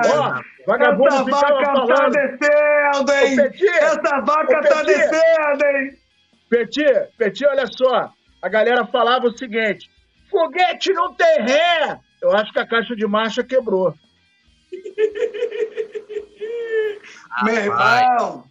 [0.06, 1.88] Ó, vagabundo Essa vaca tá falando.
[1.88, 3.36] tá descendo, hein?
[3.36, 5.98] Petit, Essa vaca tá descendo, hein?
[6.50, 8.12] Petit, Petit, olha só.
[8.42, 9.88] A galera falava o seguinte:
[10.28, 12.00] foguete não tem ré.
[12.20, 13.94] Eu acho que a caixa de marcha quebrou.
[17.44, 18.44] Meu irmão,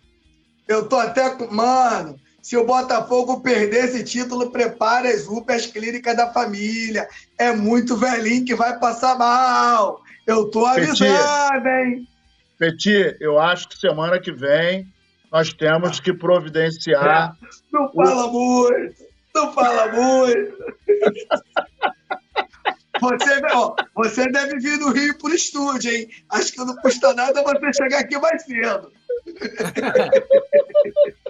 [0.69, 1.53] eu tô até com.
[1.53, 7.07] Mano, se o Botafogo perder esse título, prepare as UPAs clínicas da família.
[7.37, 10.01] É muito velhinho que vai passar mal.
[10.27, 12.05] Eu tô avisado, hein?
[12.59, 14.85] Petit, eu acho que semana que vem
[15.31, 17.37] nós temos que providenciar.
[17.71, 18.95] Não fala muito,
[19.33, 20.57] não fala muito.
[23.01, 26.07] Você, ó, você deve vir do Rio por estúdio, hein?
[26.29, 28.93] Acho que não custa nada você chegar aqui mais cedo.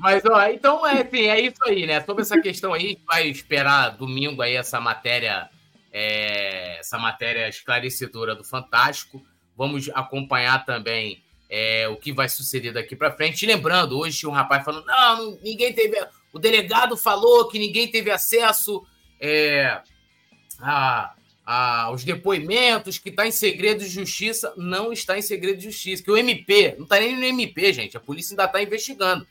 [0.00, 2.02] Mas, ó, então, é, enfim, é isso aí, né?
[2.02, 5.50] Sobre essa questão aí, vai esperar domingo aí essa matéria,
[5.92, 9.22] é, essa matéria esclarecedora do Fantástico.
[9.54, 13.44] Vamos acompanhar também é, o que vai suceder daqui para frente.
[13.44, 16.02] lembrando, hoje tinha um rapaz falando, não, ninguém teve...
[16.32, 18.82] O delegado falou que ninguém teve acesso
[19.20, 19.82] é,
[20.60, 21.12] a,
[21.44, 26.02] a, aos depoimentos, que está em segredo de justiça, não está em segredo de justiça.
[26.02, 29.26] Que o MP, não está nem no MP, gente, a polícia ainda está investigando,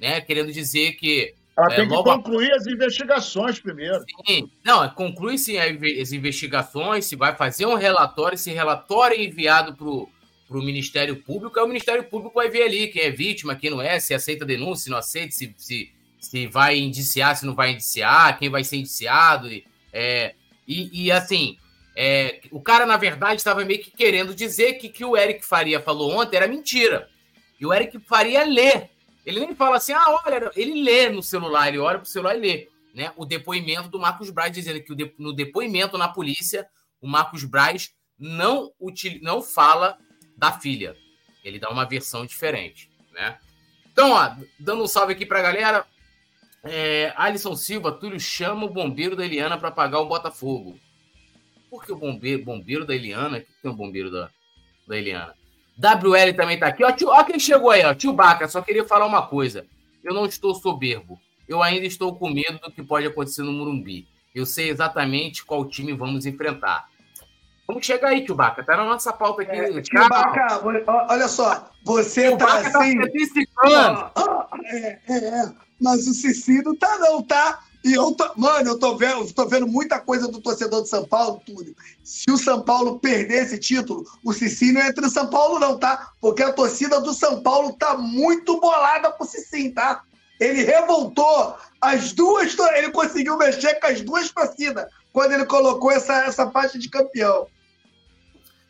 [0.00, 0.20] né?
[0.20, 1.34] Querendo dizer que.
[1.56, 2.56] Ela é, tem que concluir a...
[2.56, 4.02] as investigações primeiro.
[4.26, 9.74] Sim, não, conclui sim as investigações, se vai fazer um relatório, esse relatório é enviado
[9.74, 13.70] para o Ministério Público, aí o Ministério Público vai ver ali quem é vítima, quem
[13.70, 17.54] não é, se aceita denúncia, se não aceita, se, se, se vai indiciar, se não
[17.54, 19.48] vai indiciar, quem vai ser indiciado.
[19.92, 20.34] É,
[20.66, 21.58] e, e assim,
[21.96, 25.80] é, o cara, na verdade, estava meio que querendo dizer que que o Eric Faria
[25.80, 27.08] falou ontem era mentira.
[27.60, 28.88] E o Eric Faria lê.
[29.24, 32.36] Ele nem fala assim, ah, olha, ele lê no celular, ele olha para o celular
[32.36, 32.68] e lê.
[32.94, 33.12] Né?
[33.16, 36.68] O depoimento do Marcos Braz dizendo que no depoimento na polícia,
[37.00, 39.98] o Marcos Braz não, util, não fala
[40.36, 40.96] da filha.
[41.44, 42.90] Ele dá uma versão diferente.
[43.12, 43.38] Né?
[43.92, 45.86] Então, ó, dando um salve aqui para a galera.
[46.62, 50.78] É, Alisson Silva, Túlio chama o bombeiro da Eliana para apagar o Botafogo.
[51.70, 53.38] Por que o bombeiro, bombeiro da Eliana?
[53.38, 54.30] O que tem o bombeiro da,
[54.86, 55.34] da Eliana?
[55.80, 56.84] WL também tá aqui.
[56.84, 57.94] Ó, tio, ó quem chegou aí, ó.
[57.94, 59.66] Tio Baca, só queria falar uma coisa.
[60.04, 61.18] Eu não estou soberbo.
[61.48, 64.06] Eu ainda estou com medo do que pode acontecer no Murumbi.
[64.34, 66.88] Eu sei exatamente qual time vamos enfrentar.
[67.66, 68.62] Vamos chegar aí, tio Baca.
[68.62, 69.56] Tá na nossa pauta aqui.
[69.56, 70.60] É, tio Baca,
[71.08, 71.70] olha só.
[71.84, 73.00] Você tio tá Baca tá assim...
[73.00, 74.12] Tá
[74.64, 77.60] é, é, é mas o Cici não tá, não, tá?
[77.82, 81.04] E eu tô, mano, eu tô vendo, tô vendo muita coisa do torcedor de São
[81.06, 81.74] Paulo, Túlio.
[82.04, 85.78] Se o São Paulo perder esse título, o Cici não entra em São Paulo, não,
[85.78, 86.12] tá?
[86.20, 90.02] Porque a torcida do São Paulo tá muito bolada pro Cici, tá?
[90.38, 96.24] Ele revoltou as duas, ele conseguiu mexer com as duas torcidas quando ele colocou essa,
[96.24, 97.46] essa faixa de campeão.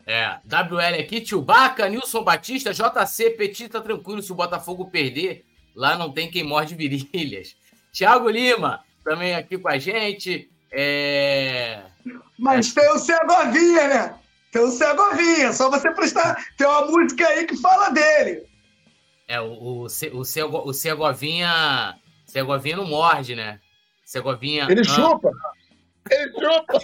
[0.06, 5.44] É, WL aqui, Baca, Nilson Batista, JC, Petit tá tranquilo se o Botafogo perder
[5.74, 7.56] Lá não tem quem morde virilhas.
[7.92, 10.50] Tiago Lima, também aqui com a gente.
[10.72, 11.82] É...
[12.38, 14.14] Mas tem o Segovinha, né?
[14.52, 16.44] Tem o Segovinha, só você prestar.
[16.56, 18.48] Tem uma música aí que fala dele.
[19.28, 21.96] É, o, o, o, Sego, o Segovinha.
[22.26, 23.60] Segovinha não morde, né?
[24.04, 24.66] Segovinha.
[24.68, 25.30] Ele chupa!
[26.10, 26.80] Ele chupa!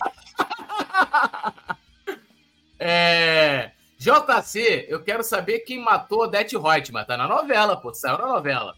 [2.78, 7.04] é, JC, eu quero saber quem matou Odete Reutemann.
[7.04, 7.92] Tá na novela, pô.
[7.92, 8.76] Saiu na novela.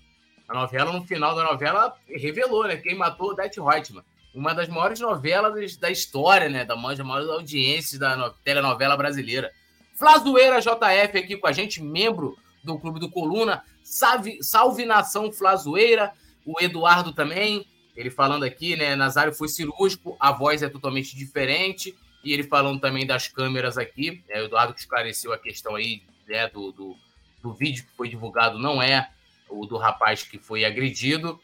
[0.49, 2.77] A novela, no final da novela, revelou, né?
[2.77, 4.03] Quem matou Odete Reutemann.
[4.35, 6.65] Uma das maiores novelas da história, né?
[6.65, 8.31] Da maior audiência da no...
[8.31, 9.53] telenovela brasileira.
[9.95, 12.35] Flazoeira JF aqui com a gente, membro
[12.65, 13.63] do Clube do Coluna.
[13.83, 16.13] Salve, salve nação Flazoeira.
[16.47, 17.67] O Eduardo também.
[17.95, 18.97] Ele falando aqui, né?
[18.97, 21.95] Nazário foi cirúrgico, a voz é totalmente diferente.
[22.25, 24.25] E ele falando também das câmeras aqui.
[24.29, 26.97] É, o Eduardo que esclareceu a questão aí né, do, do,
[27.43, 29.11] do vídeo que foi divulgado, não é
[29.49, 31.41] o do rapaz que foi agredido.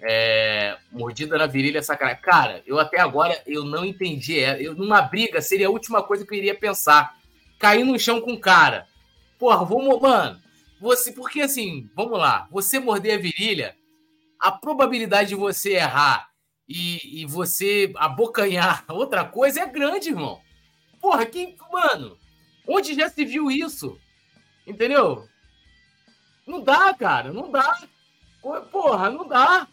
[0.00, 2.22] É, mordida na virilha, sacanagem.
[2.22, 4.38] Cara, eu até agora eu não entendi.
[4.38, 7.16] Eu, numa briga seria a última coisa que eu iria pensar.
[7.58, 8.86] Cair no chão com o cara.
[9.38, 10.40] Porra, vamos, mano.
[10.80, 12.46] Você, porque assim, vamos lá.
[12.50, 13.74] Você morder a virilha,
[14.38, 16.28] a probabilidade de você errar
[16.68, 20.40] e, e você abocanhar outra coisa é grande, irmão.
[21.00, 21.56] Porra, quem.
[21.72, 22.16] Mano,
[22.66, 23.98] onde já se viu isso?
[24.66, 25.26] Entendeu?
[26.46, 27.82] Não dá, cara, não dá.
[28.70, 29.66] Porra, não dá.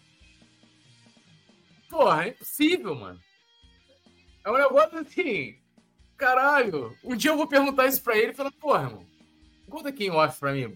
[1.90, 3.20] Porra, é impossível, mano.
[4.44, 5.56] É um negócio assim.
[6.18, 6.98] Caralho.
[7.04, 9.06] Um dia eu vou perguntar isso pra ele e falar, porra, irmão,
[9.70, 10.76] conta aqui em off pra mim.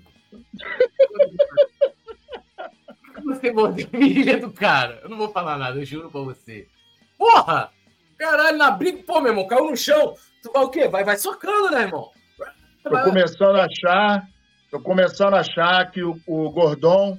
[3.25, 4.99] Você mordeu a do cara.
[5.03, 6.67] Eu não vou falar nada, eu juro pra você.
[7.17, 7.71] Porra!
[8.17, 10.15] Caralho, na briga, pô, meu irmão, caiu no chão.
[10.41, 10.87] Tu vai o quê?
[10.87, 12.11] Vai, vai socando, né, irmão?
[12.83, 14.27] Tô começando a achar,
[14.77, 17.17] tô começando a achar que o, o Gordon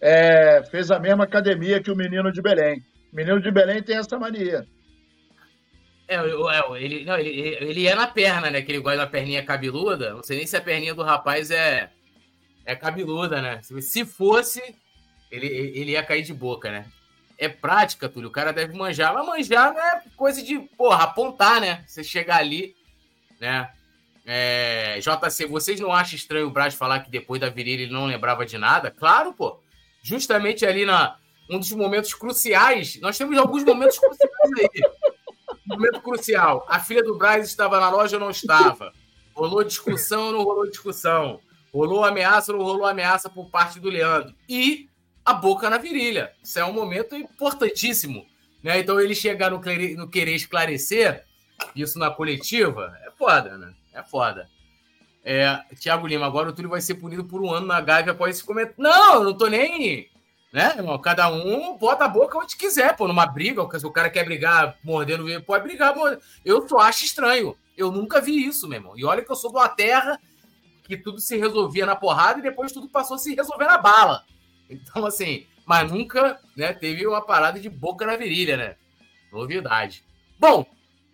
[0.00, 2.82] é, fez a mesma academia que o menino de Belém.
[3.12, 4.66] O menino de Belém tem essa mania.
[6.06, 8.62] É, é ele, não, ele, ele é na perna, né?
[8.62, 10.14] Que ele gosta da perninha cabeluda.
[10.14, 11.90] Não sei nem se a perninha do rapaz é,
[12.64, 13.60] é cabeluda, né?
[13.62, 14.62] Se fosse,
[15.30, 16.86] ele, ele ia cair de boca, né?
[17.36, 18.28] É prática, Túlio.
[18.28, 19.14] O cara deve manjar.
[19.14, 21.84] Mas manjar não é coisa de, porra, apontar, né?
[21.86, 22.74] Você chegar ali,
[23.40, 23.70] né?
[24.30, 28.04] É, JC, vocês não acham estranho o Braz falar que depois da virilha ele não
[28.04, 28.90] lembrava de nada?
[28.90, 29.58] Claro, pô.
[30.02, 31.16] Justamente ali na
[31.48, 34.82] um dos momentos cruciais, nós temos alguns momentos cruciais aí.
[35.64, 36.66] Momento crucial.
[36.68, 38.92] A filha do Braz estava na loja ou não estava?
[39.34, 41.40] Rolou discussão ou não rolou discussão?
[41.72, 44.34] Rolou ameaça ou não rolou ameaça por parte do Leandro?
[44.46, 44.90] E
[45.24, 46.34] a boca na virilha.
[46.42, 48.26] Isso é um momento importantíssimo.
[48.62, 48.80] Né?
[48.80, 49.60] Então ele chegar no,
[49.96, 51.24] no querer esclarecer
[51.74, 53.72] isso na coletiva é foda, né?
[53.98, 54.48] É foda.
[55.24, 58.36] É, Tiago Lima, agora o Túlio vai ser punido por um ano na Gávea após
[58.36, 58.80] esse comentário.
[58.80, 60.08] Não, eu não tô nem.
[60.52, 60.98] Né, irmão?
[60.98, 63.66] Cada um bota a boca onde quiser, pô, numa briga.
[63.78, 66.22] Se o cara quer brigar mordendo, pode brigar mordendo.
[66.44, 67.56] Eu só acho estranho.
[67.76, 68.94] Eu nunca vi isso, meu irmão.
[68.96, 70.18] E olha que eu sou de uma terra
[70.84, 74.24] que tudo se resolvia na porrada e depois tudo passou a se resolver na bala.
[74.70, 78.76] Então, assim, mas nunca né, teve uma parada de boca na virilha, né?
[79.30, 80.04] Novidade.
[80.38, 80.64] Bom,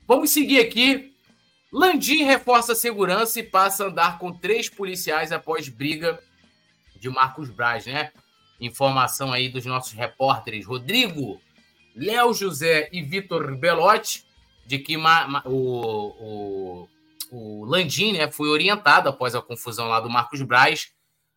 [0.07, 1.13] vamos seguir aqui.
[1.74, 6.20] Landim reforça a segurança e passa a andar com três policiais após briga
[7.00, 8.12] de Marcos Braz, né?
[8.60, 11.40] Informação aí dos nossos repórteres Rodrigo,
[11.96, 14.24] Léo José e Vitor Belotti,
[14.64, 16.88] de que o, o,
[17.32, 20.92] o Landim né, foi orientado após a confusão lá do Marcos Braz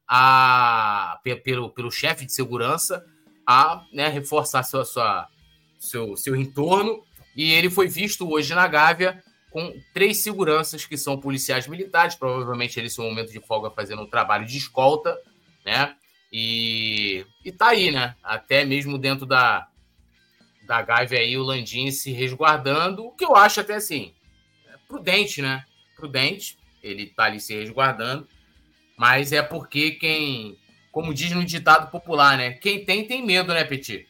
[0.07, 3.03] a, pelo, pelo chefe de segurança
[3.43, 5.27] a né, reforçar sua, sua,
[5.79, 7.03] seu, seu entorno.
[7.35, 12.79] E ele foi visto hoje na Gávea com três seguranças que são policiais militares, provavelmente
[12.79, 15.17] eles, no momento de folga, fazendo um trabalho de escolta,
[15.65, 15.95] né?
[16.31, 18.15] E, e tá aí, né?
[18.21, 19.67] Até mesmo dentro da,
[20.65, 24.13] da Gávea aí, o Landim se resguardando, o que eu acho até assim,
[24.67, 25.63] é prudente, né?
[25.95, 28.27] Prudente, ele tá ali se resguardando
[28.97, 30.57] mas é porque quem,
[30.91, 32.53] como diz no ditado popular, né?
[32.53, 34.09] Quem tem, tem medo, né, Petit?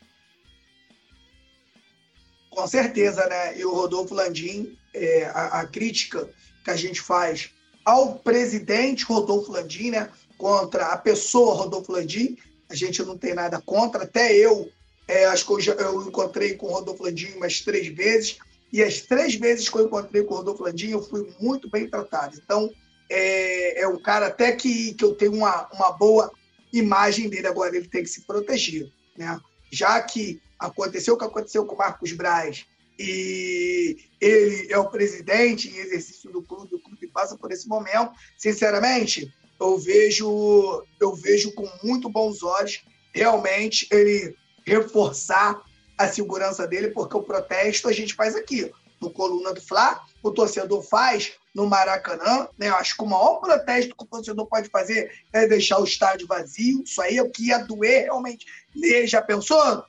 [2.49, 3.59] Com certeza, né?
[3.59, 6.29] E o Rodolfo Landim, é, a, a, crítica
[6.63, 7.51] que a gente faz
[7.85, 10.09] ao presidente Rodolfo Landim, né?
[10.37, 12.37] Contra a pessoa Rodolfo Landim,
[12.69, 14.03] a gente não tem nada contra.
[14.03, 14.69] Até eu,
[15.07, 18.37] é, acho que eu, já, eu encontrei com o Rodolfo Landim umas três vezes.
[18.71, 21.89] E as três vezes que eu encontrei com o Rodolfo Landim, eu fui muito bem
[21.89, 22.37] tratado.
[22.43, 22.69] Então,
[23.09, 26.31] é, é um cara até que, que eu tenho uma, uma boa
[26.73, 27.47] imagem dele.
[27.47, 28.91] Agora, ele tem que se proteger.
[29.17, 29.39] Né?
[29.71, 32.65] Já que aconteceu o que aconteceu com o Marcos Braz
[32.97, 38.11] e ele é o presidente em exercício do clube, o clube passa por esse momento,
[38.37, 42.83] sinceramente, eu vejo, eu vejo com muito bons olhos
[43.13, 44.35] realmente ele
[44.65, 45.61] reforçar
[45.97, 48.71] a segurança dele, porque o protesto a gente faz aqui
[49.01, 52.47] no Coluna do Fla, o torcedor faz no Maracanã.
[52.57, 52.69] Né?
[52.69, 56.83] Acho que o maior protesto que o torcedor pode fazer é deixar o estádio vazio.
[56.83, 58.45] Isso aí é o que ia doer realmente.
[58.75, 59.83] E já pensou,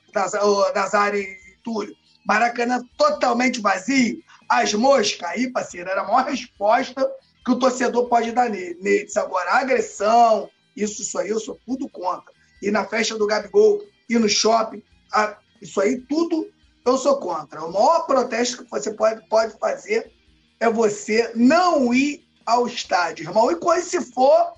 [0.73, 1.23] Nazário
[1.63, 1.95] Túlio,
[2.25, 7.09] Maracanã totalmente vazio, as moscas aí, parceiro, era a maior resposta
[7.45, 9.15] que o torcedor pode dar neles.
[9.17, 12.33] Agora, agressão, isso, isso aí, eu sou tudo contra.
[12.61, 16.47] E na festa do Gabigol, e no shopping, a, isso aí, tudo
[16.85, 17.63] eu sou contra.
[17.63, 20.11] O maior protesto que você pode, pode fazer
[20.59, 23.51] é você não ir ao estádio, irmão.
[23.51, 24.53] E quando se for,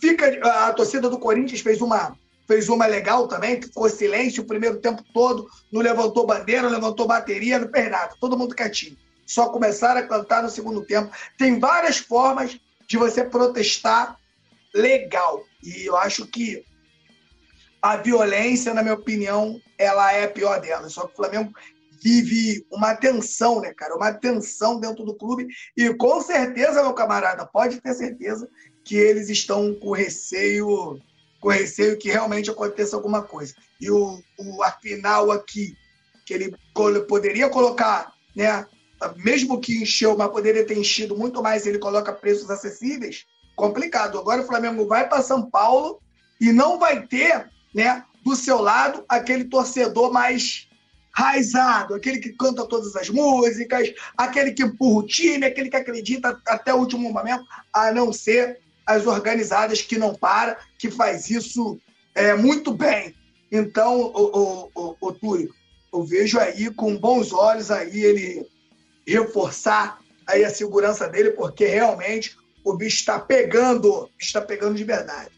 [0.00, 0.26] fica.
[0.66, 4.78] A torcida do Corinthians fez uma, fez uma legal também, que ficou silêncio o primeiro
[4.78, 8.96] tempo todo, não levantou bandeira, não levantou bateria, não fez nada, todo mundo quietinho.
[9.26, 11.10] Só começaram a cantar no segundo tempo.
[11.36, 14.16] Tem várias formas de você protestar
[14.72, 15.44] legal.
[15.62, 16.64] E eu acho que
[17.82, 20.92] a violência, na minha opinião, ela é a pior delas.
[20.92, 21.52] Só que o Flamengo
[22.02, 23.96] vive uma tensão, né, cara?
[23.96, 25.48] Uma tensão dentro do clube.
[25.76, 28.48] E com certeza, meu camarada, pode ter certeza
[28.84, 31.00] que eles estão com receio,
[31.40, 33.54] com receio que realmente aconteça alguma coisa.
[33.80, 34.76] E o, o a
[35.34, 35.76] aqui,
[36.24, 36.56] que ele
[37.06, 38.66] poderia colocar, né?
[39.16, 44.18] Mesmo que encheu, mas poderia ter enchido muito mais, ele coloca preços acessíveis, complicado.
[44.18, 46.00] Agora o Flamengo vai para São Paulo
[46.40, 50.68] e não vai ter, né, do seu lado aquele torcedor mais
[51.12, 56.38] raizado, aquele que canta todas as músicas, aquele que empurra o time, aquele que acredita
[56.46, 61.78] até o último momento, a não ser as organizadas que não para, que faz isso
[62.14, 63.14] é, muito bem.
[63.50, 65.52] Então, o, o, o, o Túlio,
[65.92, 68.46] eu vejo aí com bons olhos aí ele
[69.06, 75.30] reforçar aí a segurança dele, porque realmente o bicho está pegando, está pegando de verdade.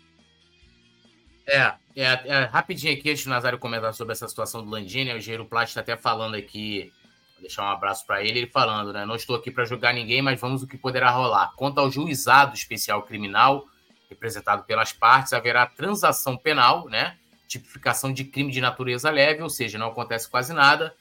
[1.46, 5.18] É, é, é, rapidinho aqui, antes do Nazário comentar sobre essa situação do Landini, o
[5.18, 6.92] Engenheiro Plat está até falando aqui,
[7.41, 9.05] deixar um abraço para ele, ele falando, né?
[9.05, 11.53] Não estou aqui para julgar ninguém, mas vamos o que poderá rolar.
[11.57, 13.66] Quanto ao juizado especial criminal,
[14.09, 17.16] representado pelas partes, haverá transação penal, né?
[17.47, 20.95] Tipificação de crime de natureza leve, ou seja, não acontece quase nada.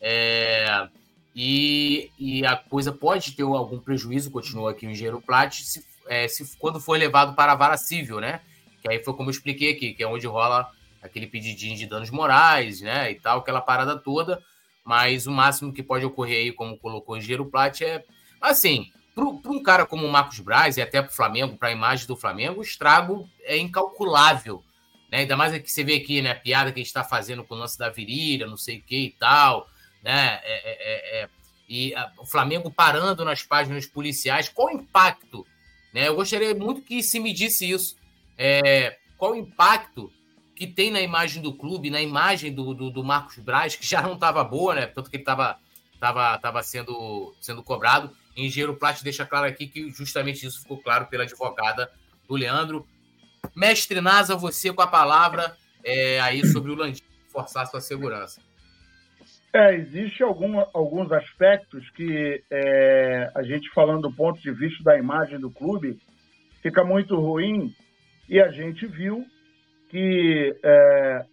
[0.00, 0.88] É,
[1.34, 6.26] e, e, a coisa pode ter algum prejuízo, continua aqui o engenheiro Plat, se, é,
[6.28, 8.40] se, quando for levado para a vara civil, né?
[8.82, 10.70] Que aí foi como eu expliquei aqui, que é onde rola
[11.02, 13.10] aquele pedidinho de danos morais, né?
[13.10, 14.42] E tal, aquela parada toda.
[14.86, 18.04] Mas o máximo que pode ocorrer aí, como colocou o Engenheiro Plat, é
[18.40, 21.72] assim, para um cara como o Marcos Braz e até para o Flamengo, para a
[21.72, 24.62] imagem do Flamengo, o estrago é incalculável.
[25.10, 25.18] Né?
[25.18, 26.30] Ainda mais que você vê aqui, né?
[26.30, 28.82] A piada que a gente está fazendo com o lance da virilha, não sei o
[28.82, 29.66] que e tal.
[30.04, 30.40] Né?
[30.44, 31.28] É, é, é, é.
[31.68, 35.44] e a, o Flamengo parando nas páginas policiais, qual o impacto?
[35.92, 36.06] Né?
[36.06, 37.96] Eu gostaria muito que se medisse isso
[38.38, 40.12] é, qual o impacto
[40.56, 44.00] que tem na imagem do clube, na imagem do, do, do Marcos Braz, que já
[44.00, 44.86] não estava boa, né?
[44.86, 45.58] Tanto que ele estava
[46.00, 48.10] tava, tava sendo, sendo cobrado.
[48.36, 51.90] Engenheiro Plat deixa claro aqui que justamente isso ficou claro pela advogada
[52.26, 52.86] do Leandro.
[53.54, 58.40] Mestre Nasa, você com a palavra é, aí sobre o Landim forçar sua segurança.
[59.52, 64.98] É, existe algum, alguns aspectos que é, a gente falando do ponto de vista da
[64.98, 65.98] imagem do clube
[66.62, 67.74] fica muito ruim
[68.28, 69.26] e a gente viu
[69.88, 71.24] que é,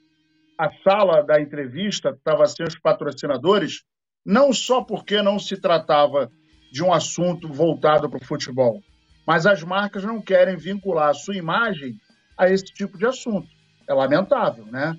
[0.57, 3.83] a sala da entrevista estava sem os patrocinadores,
[4.25, 6.31] não só porque não se tratava
[6.71, 8.81] de um assunto voltado para o futebol,
[9.27, 11.95] mas as marcas não querem vincular a sua imagem
[12.37, 13.47] a esse tipo de assunto.
[13.87, 14.95] É lamentável, né?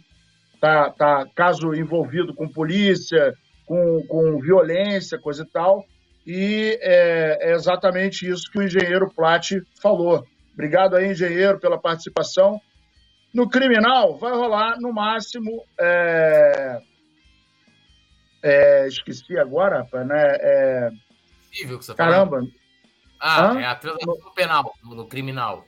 [0.61, 3.35] Tá, tá caso envolvido com polícia,
[3.67, 5.85] com, com violência, coisa e tal,
[6.27, 9.51] e é, é exatamente isso que o engenheiro Plat
[9.81, 10.25] falou.
[10.53, 12.61] Obrigado aí, engenheiro, pela participação.
[13.35, 15.65] No criminal, vai rolar no máximo.
[15.79, 16.81] É...
[18.43, 18.87] É...
[18.87, 20.37] esqueci agora, rapaz, né?
[20.41, 20.91] É...
[21.51, 22.37] que você Caramba.
[22.37, 22.53] Falando.
[23.21, 23.61] Ah, Hã?
[23.61, 24.35] é a transação no...
[24.35, 25.65] penal, no criminal.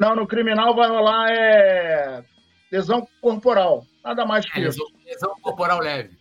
[0.00, 2.24] Não, no criminal vai rolar é...
[2.72, 3.86] lesão corporal.
[4.02, 4.82] Nada mais que é, isso.
[4.82, 6.18] Lesão, lesão corporal leve.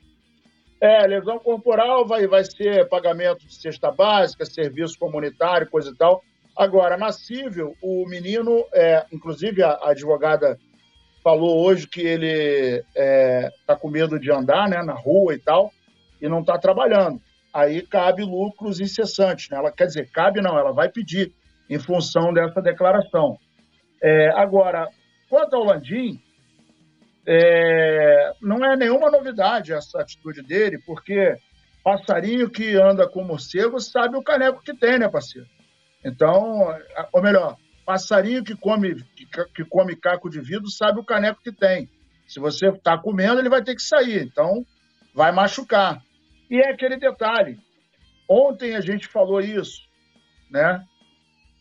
[0.81, 6.23] É, lesão corporal vai, vai ser pagamento de cesta básica, serviço comunitário, coisa e tal.
[6.59, 10.59] Agora, na civil, o menino, é, inclusive a, a, advogada
[11.23, 15.39] falou hoje que ele está é, tá com medo de andar né, na rua e
[15.39, 15.71] tal,
[16.21, 17.21] e não está trabalhando.
[17.53, 19.49] Aí cabe lucros incessantes.
[19.49, 19.57] Né?
[19.57, 21.31] Ela, quer dizer, cabe não, ela vai pedir
[21.69, 23.37] em função dessa declaração.
[24.03, 24.85] É, agora,
[25.29, 26.21] quanto ao Landim,
[27.25, 31.37] é, não é nenhuma novidade essa atitude dele, porque
[31.85, 35.47] passarinho que anda com morcego sabe o caneco que tem, né, parceiro?
[36.03, 36.67] Então,
[37.11, 38.95] ou melhor, passarinho que come,
[39.53, 41.89] que, come caco de vidro sabe o caneco que tem.
[42.27, 44.23] Se você está comendo, ele vai ter que sair.
[44.23, 44.65] Então,
[45.13, 46.01] vai machucar.
[46.49, 47.59] E é aquele detalhe.
[48.29, 49.81] Ontem a gente falou isso,
[50.51, 50.85] né?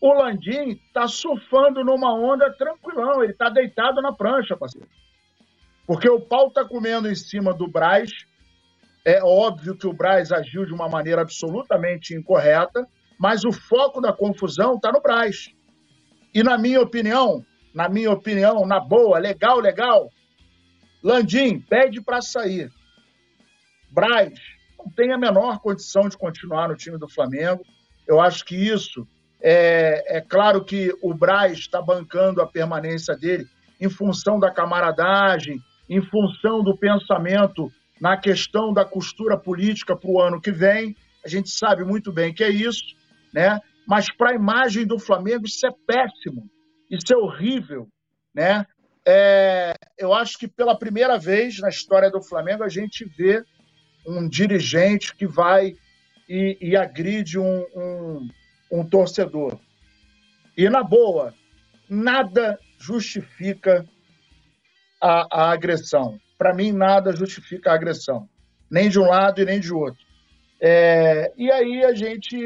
[0.01, 3.23] O Landim está surfando numa onda tranquilão.
[3.23, 4.89] Ele está deitado na prancha, parceiro.
[5.87, 8.11] Porque o pau está comendo em cima do Braz.
[9.05, 12.87] É óbvio que o Braz agiu de uma maneira absolutamente incorreta,
[13.19, 15.51] mas o foco da confusão está no Braz.
[16.35, 17.45] E na minha opinião,
[17.75, 20.11] na minha opinião, na boa, legal, legal,
[21.03, 22.71] Landim pede para sair.
[23.91, 24.39] Braz
[24.79, 27.65] não tem a menor condição de continuar no time do Flamengo.
[28.07, 29.07] Eu acho que isso
[29.41, 33.47] é, é claro que o Braz está bancando a permanência dele
[33.81, 40.21] em função da camaradagem, em função do pensamento na questão da costura política para o
[40.21, 40.97] ano que vem.
[41.25, 42.97] A gente sabe muito bem que é isso,
[43.33, 43.61] né?
[43.87, 46.49] Mas para a imagem do Flamengo isso é péssimo,
[46.91, 47.89] isso é horrível,
[48.35, 48.67] né?
[49.07, 53.43] É, eu acho que pela primeira vez na história do Flamengo a gente vê
[54.07, 55.75] um dirigente que vai
[56.29, 58.29] e, e agride um, um,
[58.71, 59.59] um torcedor.
[60.57, 61.35] E na boa,
[61.89, 63.87] nada justifica
[65.01, 66.19] a, a agressão.
[66.37, 68.29] Para mim, nada justifica a agressão,
[68.71, 70.05] nem de um lado e nem de outro.
[70.61, 72.37] É, e aí a gente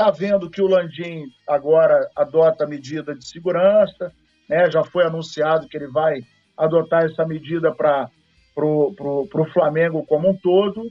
[0.00, 4.10] está vendo que o Landim agora adota medida de segurança,
[4.48, 4.70] né?
[4.70, 6.22] já foi anunciado que ele vai
[6.56, 8.08] adotar essa medida para
[8.56, 10.90] o Flamengo como um todo.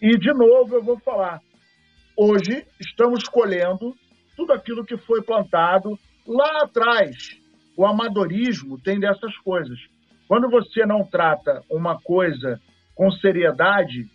[0.00, 1.40] E, de novo, eu vou falar:
[2.16, 3.92] hoje estamos colhendo
[4.36, 7.16] tudo aquilo que foi plantado lá atrás.
[7.76, 9.78] O amadorismo tem dessas coisas.
[10.28, 12.60] Quando você não trata uma coisa
[12.94, 14.08] com seriedade,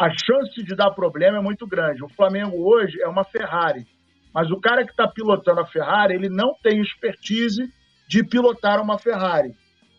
[0.00, 2.02] a chance de dar problema é muito grande.
[2.02, 3.86] O Flamengo hoje é uma Ferrari,
[4.32, 7.68] mas o cara que está pilotando a Ferrari, ele não tem expertise
[8.08, 9.54] de pilotar uma Ferrari.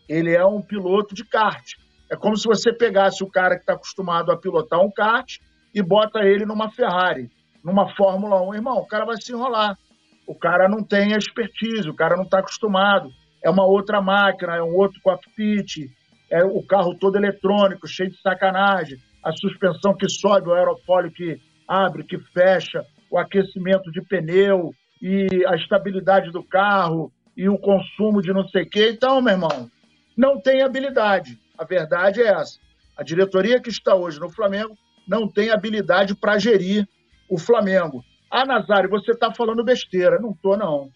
[0.08, 1.64] Ele é um piloto de kart.
[2.10, 5.38] É como se você pegasse o cara que está acostumado a pilotar um kart
[5.74, 7.30] e bota ele numa Ferrari,
[7.64, 8.54] numa Fórmula 1.
[8.54, 9.78] Irmão, o cara vai se enrolar.
[10.26, 13.10] O cara não tem expertise, o cara não está acostumado
[13.42, 15.90] é uma outra máquina, é um outro cockpit,
[16.30, 21.40] é o carro todo eletrônico, cheio de sacanagem, a suspensão que sobe, o aerofólio que
[21.66, 28.20] abre, que fecha, o aquecimento de pneu e a estabilidade do carro e o consumo
[28.20, 28.90] de não sei o quê.
[28.90, 29.70] Então, meu irmão,
[30.16, 31.38] não tem habilidade.
[31.56, 32.58] A verdade é essa.
[32.96, 36.86] A diretoria que está hoje no Flamengo não tem habilidade para gerir
[37.28, 38.04] o Flamengo.
[38.30, 40.18] Ah, Nazário, você está falando besteira.
[40.18, 40.90] Não estou, não.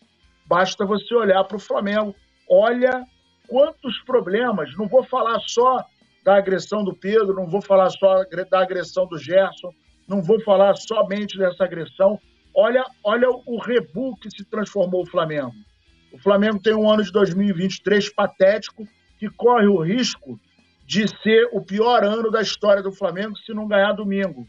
[0.47, 2.14] Basta você olhar para o Flamengo
[2.49, 3.05] olha
[3.49, 5.85] quantos problemas, não vou falar só
[6.27, 9.72] da agressão do Pedro, não vou falar só da agressão do Gerson,
[10.09, 12.18] não vou falar somente dessa agressão.
[12.53, 15.55] Olha, olha o rebu que se transformou o Flamengo.
[16.12, 18.89] O Flamengo tem um ano de 2023 patético
[19.20, 20.37] que corre o risco
[20.85, 24.49] de ser o pior ano da história do Flamengo se não ganhar domingo.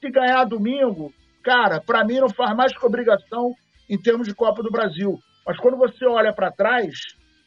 [0.00, 1.12] Se ganhar domingo,
[1.42, 3.54] cara, para mim não faz mais que obrigação
[3.86, 5.18] em termos de Copa do Brasil.
[5.46, 6.94] Mas quando você olha para trás,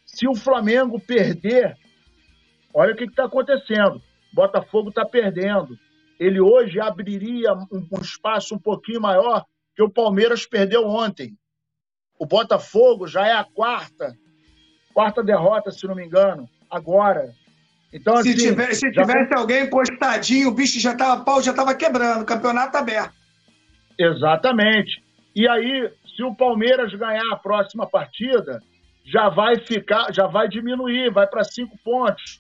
[0.06, 1.76] se o Flamengo perder,
[2.74, 4.02] olha o que está acontecendo.
[4.34, 5.78] Botafogo está perdendo.
[6.20, 9.44] Ele hoje abriria um, um espaço um pouquinho maior
[9.76, 11.36] que o Palmeiras perdeu ontem.
[12.20, 14.16] O Botafogo já é a quarta,
[14.94, 17.34] quarta derrota, se não me engano, agora.
[17.92, 19.38] Então, se, assim, tiver, se tivesse foi...
[19.38, 23.14] alguém encostadinho, o bicho já estava pau, já estava quebrando, o campeonato aberto.
[23.98, 25.04] Exatamente.
[25.36, 28.62] E aí, se o Palmeiras ganhar a próxima partida,
[29.04, 32.40] já vai ficar, já vai diminuir, vai para cinco pontos.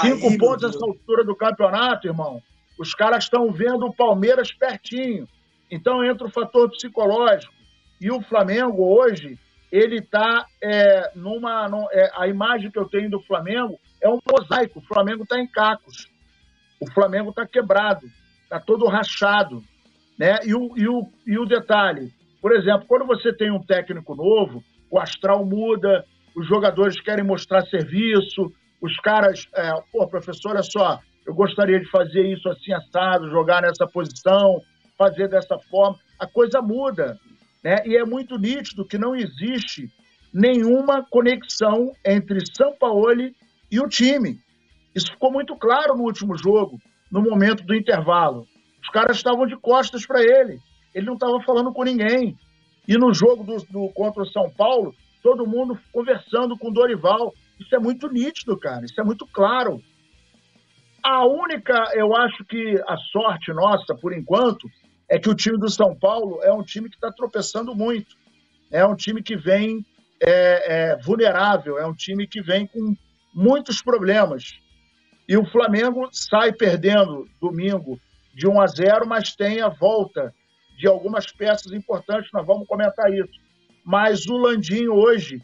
[0.00, 2.42] Cinco Aí, pontos nessa altura do campeonato, irmão.
[2.78, 5.28] Os caras estão vendo o Palmeiras pertinho.
[5.70, 7.52] Então entra o fator psicológico.
[8.00, 9.38] E o Flamengo hoje,
[9.70, 11.68] ele está é, numa.
[11.92, 14.80] é, a imagem que eu tenho do Flamengo é um mosaico.
[14.80, 16.10] O Flamengo está em cacos.
[16.80, 18.06] O Flamengo está quebrado,
[18.42, 19.62] está todo rachado.
[20.18, 20.38] Né?
[20.44, 24.62] E, o, e, o, e o detalhe, por exemplo, quando você tem um técnico novo,
[24.90, 28.52] o astral muda, os jogadores querem mostrar serviço,
[28.82, 33.62] os caras, é, pô, professor, olha só, eu gostaria de fazer isso assim assado, jogar
[33.62, 34.60] nessa posição,
[34.98, 35.96] fazer dessa forma.
[36.18, 37.16] A coisa muda,
[37.62, 37.76] né?
[37.86, 39.88] E é muito nítido que não existe
[40.34, 43.30] nenhuma conexão entre São Paulo
[43.70, 44.38] e o time.
[44.94, 46.80] Isso ficou muito claro no último jogo,
[47.10, 48.46] no momento do intervalo.
[48.82, 50.58] Os caras estavam de costas para ele.
[50.92, 52.36] Ele não estava falando com ninguém.
[52.86, 57.32] E no jogo do, do, contra o São Paulo, todo mundo conversando com o Dorival.
[57.62, 58.84] Isso é muito nítido, cara.
[58.84, 59.82] Isso é muito claro.
[61.02, 64.68] A única, eu acho que a sorte nossa, por enquanto,
[65.08, 68.16] é que o time do São Paulo é um time que está tropeçando muito.
[68.70, 69.84] É um time que vem
[70.20, 72.96] é, é, vulnerável, é um time que vem com
[73.34, 74.58] muitos problemas.
[75.28, 78.00] E o Flamengo sai perdendo domingo
[78.34, 80.34] de 1 a 0, mas tem a volta
[80.78, 83.40] de algumas peças importantes, nós vamos comentar isso.
[83.84, 85.42] Mas o Landinho hoje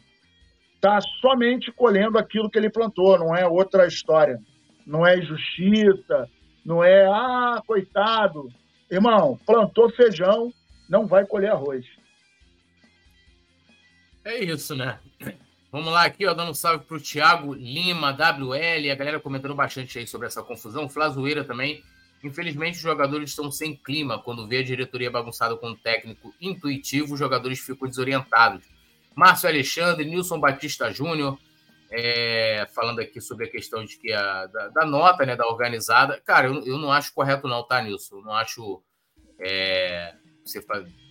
[0.79, 4.41] está somente colhendo aquilo que ele plantou, não é outra história.
[4.87, 6.27] Não é injustiça,
[6.65, 8.49] Não é, ah, coitado.
[8.89, 10.51] Irmão, plantou feijão,
[10.89, 11.85] não vai colher arroz.
[14.25, 14.99] É isso, né?
[15.71, 19.99] Vamos lá aqui, ó, dando um salve pro Thiago Lima, WL, a galera comentando bastante
[19.99, 20.89] aí sobre essa confusão.
[20.89, 21.83] Flazoeira também.
[22.23, 24.19] Infelizmente, os jogadores estão sem clima.
[24.19, 28.63] Quando vê a diretoria bagunçada com um técnico intuitivo, os jogadores ficam desorientados.
[29.19, 31.37] Márcio Alexandre, Nilson Batista Júnior,
[31.91, 36.21] é, falando aqui sobre a questão de que a, da, da nota, né, da organizada.
[36.21, 38.15] Cara, eu, eu não acho correto, não, tá, Nilson?
[38.15, 38.81] Eu não acho
[39.37, 40.15] é,
[40.45, 40.65] você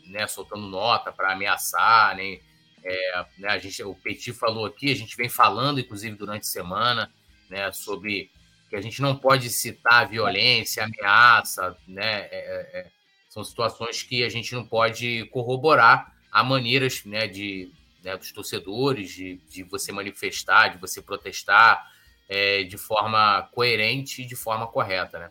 [0.07, 2.41] né, soltando nota para ameaçar, nem.
[2.83, 6.51] É, né, a gente, o Petit falou aqui, a gente vem falando, inclusive, durante a
[6.51, 7.13] semana,
[7.51, 8.31] né, sobre
[8.71, 12.91] que a gente não pode citar violência, ameaça, né, é, é, é
[13.29, 17.71] são situações que a gente não pode corroborar há maneiras né, de,
[18.03, 21.91] né, dos torcedores de, de você manifestar, de você protestar
[22.29, 25.19] é, de forma coerente e de forma correta.
[25.19, 25.31] Né?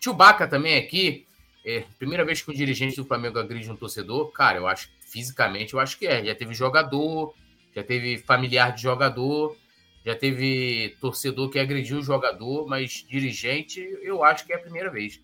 [0.00, 1.26] Chewbacca também aqui,
[1.64, 5.74] é, primeira vez que um dirigente do Flamengo agride um torcedor, cara, eu acho fisicamente,
[5.74, 6.24] eu acho que é.
[6.24, 7.34] Já teve jogador,
[7.74, 9.56] já teve familiar de jogador,
[10.04, 14.90] já teve torcedor que agrediu o jogador, mas dirigente, eu acho que é a primeira
[14.90, 15.20] vez.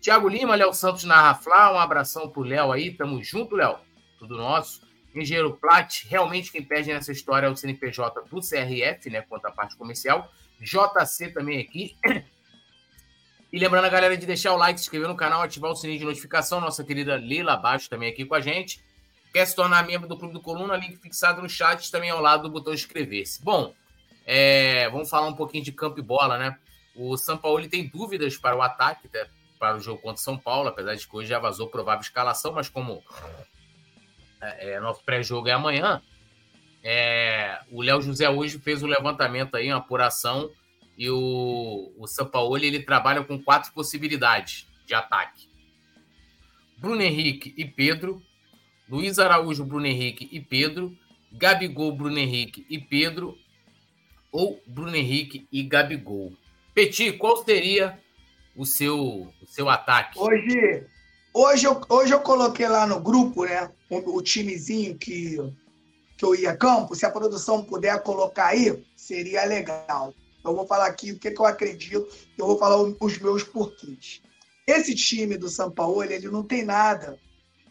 [0.00, 3.78] Tiago Lima, Léo Santos na Raflá, um abração pro Léo aí, tamo junto, Léo,
[4.18, 4.82] tudo nosso.
[5.14, 9.50] Engenheiro Plat, realmente quem perde nessa história é o CNPJ do CRF, né, quanto à
[9.50, 10.30] parte comercial.
[10.60, 11.96] JC também aqui.
[13.52, 15.98] E lembrando a galera de deixar o like, se inscrever no canal, ativar o sininho
[15.98, 16.58] de notificação.
[16.58, 18.82] Nossa querida Lila abaixo também aqui com a gente.
[19.30, 20.74] Quer se tornar membro do Clube do Coluna?
[20.74, 23.44] Link fixado no chat, também ao lado do botão inscrever-se.
[23.44, 23.74] Bom,
[24.24, 26.56] é, vamos falar um pouquinho de campo e bola, né?
[26.94, 29.26] O São Paulo tem dúvidas para o ataque, né,
[29.58, 32.52] para o jogo contra o São Paulo, apesar de que hoje já vazou provável escalação,
[32.52, 33.02] mas como
[34.42, 36.02] é, é, nosso pré-jogo é amanhã.
[36.82, 40.50] É, o Léo José hoje fez um levantamento aí, uma apuração,
[40.98, 45.48] e o, o Sampaoli ele trabalha com quatro possibilidades de ataque.
[46.76, 48.20] Bruno Henrique e Pedro,
[48.88, 50.96] Luiz Araújo, Bruno Henrique e Pedro,
[51.32, 53.38] Gabigol, Bruno Henrique e Pedro,
[54.32, 56.32] ou Bruno Henrique e Gabigol.
[56.74, 57.98] Petit, qual seria
[58.56, 60.18] o seu, o seu ataque?
[60.18, 60.86] Hoje,
[61.34, 63.70] Hoje eu, hoje eu coloquei lá no grupo, né?
[63.88, 65.38] O, o timezinho que,
[66.16, 66.94] que eu ia a campo.
[66.94, 70.12] Se a produção puder colocar aí, seria legal.
[70.44, 72.06] Eu vou falar aqui o que, que eu acredito,
[72.36, 74.20] eu vou falar os meus porquês.
[74.66, 77.18] Esse time do São Paulo, ele não tem nada.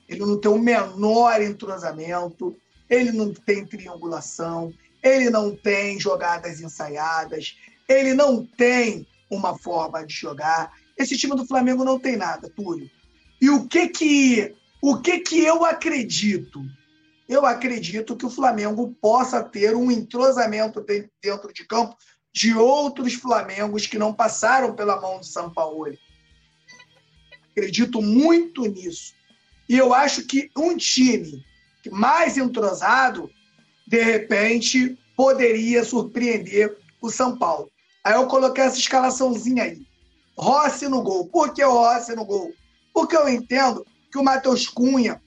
[0.09, 2.55] Ele não tem o menor entrosamento,
[2.89, 7.55] ele não tem triangulação, ele não tem jogadas ensaiadas,
[7.87, 10.73] ele não tem uma forma de jogar.
[10.97, 12.89] Esse time do Flamengo não tem nada, Túlio.
[13.41, 16.61] E o que que, o que que eu acredito?
[17.27, 20.85] Eu acredito que o Flamengo possa ter um entrosamento
[21.21, 21.95] dentro de campo
[22.33, 25.91] de outros Flamengos que não passaram pela mão do São Paulo.
[27.51, 29.13] Acredito muito nisso.
[29.67, 31.43] E eu acho que um time
[31.89, 33.29] mais entrosado,
[33.87, 37.71] de repente, poderia surpreender o São Paulo.
[38.03, 39.81] Aí eu coloquei essa escalaçãozinha aí.
[40.37, 41.27] Rossi no gol.
[41.27, 42.53] Por que o Rossi no gol?
[42.93, 45.21] Porque eu entendo que o Matheus Cunha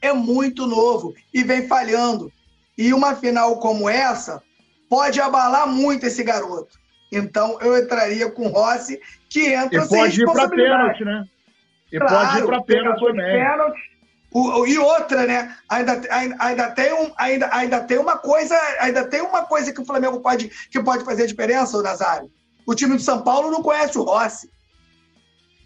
[0.00, 2.32] é muito novo e vem falhando.
[2.76, 4.42] E uma final como essa
[4.88, 6.78] pode abalar muito esse garoto.
[7.10, 11.24] Então eu entraria com o Rossi, que entra e pode ir para pênalti, né?
[11.90, 13.32] E claro, pode ir para pênalti também.
[13.32, 13.80] Pênalti,
[14.30, 15.56] o, e outra, né?
[15.68, 19.80] Ainda, ainda, ainda, tem um, ainda, ainda tem uma coisa, ainda tem uma coisa que
[19.80, 22.30] o Flamengo pode, que pode fazer a diferença, o Nazário.
[22.66, 24.50] O time do São Paulo não conhece o Rossi.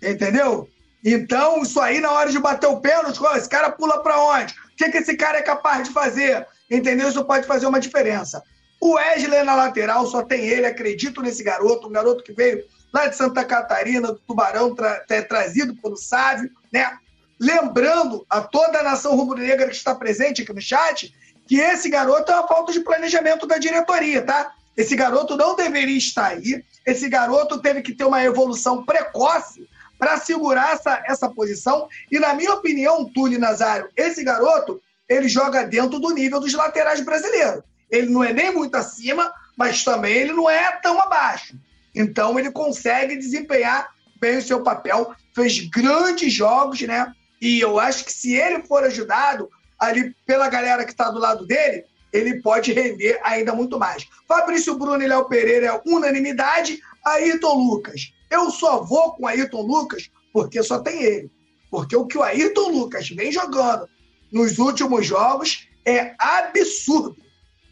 [0.01, 0.69] Entendeu?
[1.05, 4.55] Então, isso aí, na hora de bater o pênalti, esse cara pula para onde?
[4.73, 6.47] O que, que esse cara é capaz de fazer?
[6.71, 7.09] Entendeu?
[7.09, 8.43] Isso pode fazer uma diferença.
[8.81, 13.07] O Wesley na lateral, só tem ele, acredito nesse garoto, um garoto que veio lá
[13.07, 16.97] de Santa Catarina, do Tubarão, tra trazido pelo Sávio, né?
[17.41, 21.13] Lembrando a toda a nação rubro-negra que está presente aqui no chat,
[21.49, 24.53] que esse garoto é uma falta de planejamento da diretoria, tá?
[24.77, 26.65] Esse garoto não deveria estar aí.
[26.87, 29.69] Esse garoto teve que ter uma evolução precoce
[30.03, 31.89] para segurar essa, essa posição.
[32.11, 37.01] E, na minha opinião, Túlio Nazário, esse garoto, ele joga dentro do nível dos laterais
[37.01, 37.63] brasileiros.
[37.89, 41.55] Ele não é nem muito acima, mas também ele não é tão abaixo.
[41.95, 47.13] Então, ele consegue desempenhar bem o seu papel, fez grandes jogos, né?
[47.41, 49.49] E eu acho que se ele for ajudado
[49.79, 54.09] ali pela galera que está do lado dele, ele pode render ainda muito mais.
[54.27, 56.81] Fabrício Bruno e Léo Pereira é unanimidade.
[57.05, 58.13] Ayrton Lucas.
[58.33, 61.31] Eu só vou com o Ayrton Lucas porque só tem ele.
[61.71, 63.87] Porque o que o Ayrton Lucas vem jogando
[64.33, 67.15] nos últimos jogos é absurdo.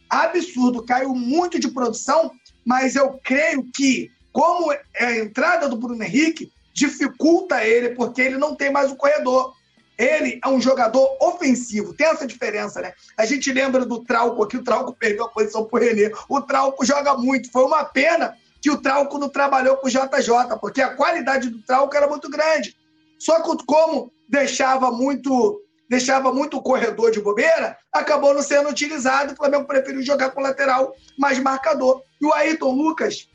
[0.09, 0.85] Absurdo.
[0.85, 2.31] Caiu muito de produção,
[2.63, 8.37] mas eu creio que como é a entrada do Bruno Henrique dificulta ele, porque ele
[8.37, 9.55] não tem mais o corredor.
[9.97, 12.93] Ele é um jogador ofensivo, tem essa diferença, né?
[13.17, 16.13] A gente lembra do Trauco aqui, o Trauco perdeu a posição pro Renê.
[16.29, 20.59] O Trauco joga muito, foi uma pena que o Trauco não trabalhou com o JJ,
[20.61, 22.77] porque a qualidade do Trauco era muito grande.
[23.19, 29.33] Só que como deixava muito deixava muito o corredor de bobeira, acabou não sendo utilizado.
[29.33, 32.01] O Flamengo preferiu jogar com lateral mais marcador.
[32.21, 33.29] E o Ayrton Lucas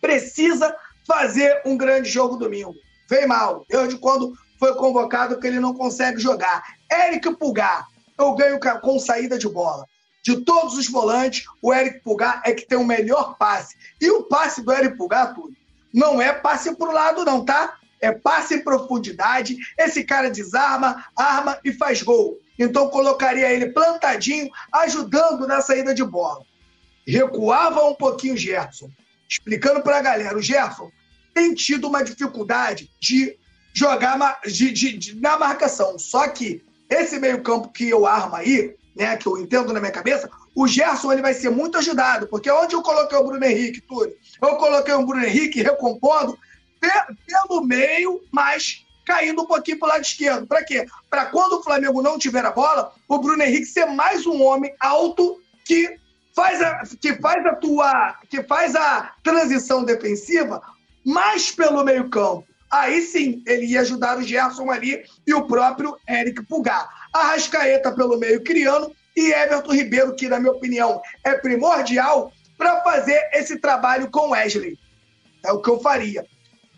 [0.00, 0.74] precisa
[1.06, 2.74] fazer um grande jogo domingo.
[3.10, 3.66] Vem mal.
[3.68, 6.64] Desde quando foi convocado que ele não consegue jogar.
[6.90, 7.86] Eric Pulgar,
[8.18, 9.84] eu ganho com saída de bola.
[10.26, 13.76] De todos os volantes, o Eric Pulgar é que tem o melhor passe.
[14.00, 15.54] E o passe do Eric Pulgar, tudo,
[15.94, 17.78] não é passe para o lado, não, tá?
[18.00, 19.56] É passe em profundidade.
[19.78, 22.40] Esse cara desarma, arma e faz gol.
[22.58, 26.44] Então colocaria ele plantadinho, ajudando na saída de bola.
[27.06, 28.90] Recuava um pouquinho o Gerson.
[29.28, 30.90] Explicando para a galera, o Gerson
[31.32, 33.38] tem tido uma dificuldade de
[33.72, 35.96] jogar de, de, de, na marcação.
[36.00, 40.28] Só que esse meio-campo que eu armo aí, né, que eu entendo na minha cabeça,
[40.54, 44.10] o Gerson ele vai ser muito ajudado, porque onde eu coloquei o Bruno Henrique, tudo,
[44.42, 46.38] eu coloquei o Bruno Henrique recompondo
[46.80, 50.46] pelo meio, mas caindo um pouquinho para o lado esquerdo.
[50.46, 50.86] Para quê?
[51.08, 54.74] Para quando o Flamengo não tiver a bola, o Bruno Henrique ser mais um homem
[54.80, 55.98] alto que
[56.34, 60.60] faz a, que faz a tua, que faz a transição defensiva
[61.04, 62.44] mais pelo meio campo.
[62.70, 66.88] Aí sim, ele ia ajudar o Gerson ali e o próprio Eric Pulgar.
[67.12, 73.18] Arrascaeta pelo meio criando e Everton Ribeiro, que na minha opinião é primordial para fazer
[73.32, 74.78] esse trabalho com Wesley.
[75.44, 76.26] É o que eu faria.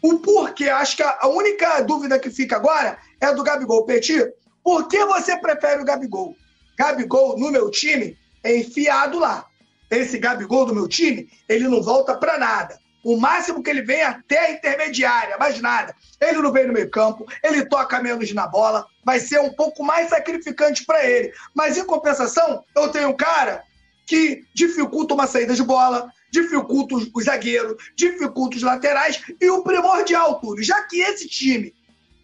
[0.03, 3.85] O porquê, acho que a única dúvida que fica agora é do Gabigol.
[3.85, 4.33] Petit,
[4.63, 6.37] por que você prefere o Gabigol?
[6.79, 9.47] Gabigol, no meu time, é enfiado lá.
[9.91, 12.79] Esse Gabigol do meu time, ele não volta para nada.
[13.09, 15.97] O máximo que ele vem é até a intermediária, mais nada.
[16.21, 19.83] Ele não vem no meio campo, ele toca menos na bola, vai ser um pouco
[19.83, 21.33] mais sacrificante para ele.
[21.55, 23.65] Mas em compensação, eu tenho um cara
[24.07, 30.39] que dificulta uma saída de bola, dificulta os zagueiros, dificulta os laterais e o primordial,
[30.39, 30.63] Túlio.
[30.63, 31.75] Já que esse time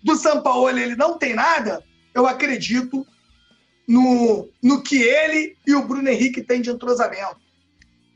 [0.03, 1.83] do São Paulo ele não tem nada,
[2.13, 3.07] eu acredito
[3.89, 7.39] no, no que ele e o Bruno Henrique têm de entrosamento.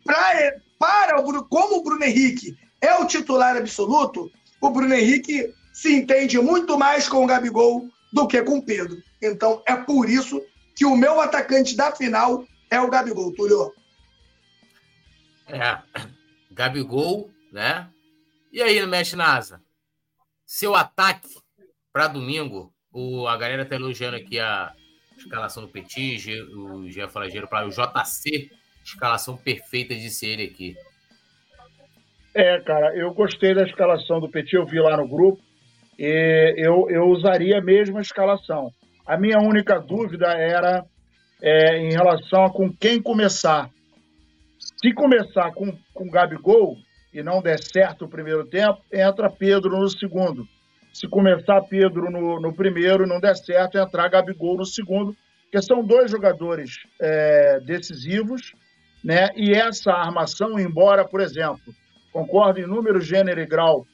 [0.05, 5.53] Pra, para o Bruno, como o Bruno Henrique é o titular absoluto, o Bruno Henrique
[5.73, 8.97] se entende muito mais com o Gabigol do que com o Pedro.
[9.21, 10.41] Então é por isso
[10.75, 13.73] que o meu atacante da final é o Gabigol, Túlio.
[15.47, 15.79] É,
[16.51, 17.89] Gabigol, né?
[18.53, 19.63] E aí, no Mestre Nasa?
[20.47, 21.29] Seu ataque
[21.93, 24.73] para domingo, o, a galera tá elogiando aqui a
[25.17, 28.51] escalação do Petit, o Jean Falageiro para o JC
[28.89, 30.77] escalação perfeita de ser ele aqui.
[32.35, 35.43] É, cara, eu gostei da escalação do Petit, eu vi lá no grupo,
[35.99, 38.71] e eu, eu usaria a mesma escalação.
[39.07, 40.85] A minha única dúvida era
[41.43, 43.71] é, em relação a com quem começar.
[44.59, 46.77] Se começar com, com Gabigol
[47.13, 50.47] e não der certo o primeiro tempo, entra Pedro no segundo.
[50.93, 55.63] Se começar Pedro no, no primeiro e não der certo, entrar Gabigol no segundo, porque
[55.63, 58.53] são dois jogadores é, decisivos
[59.09, 59.31] né?
[59.35, 61.75] E essa armação, embora, por exemplo,
[62.13, 63.87] concordo em número, gênero e grau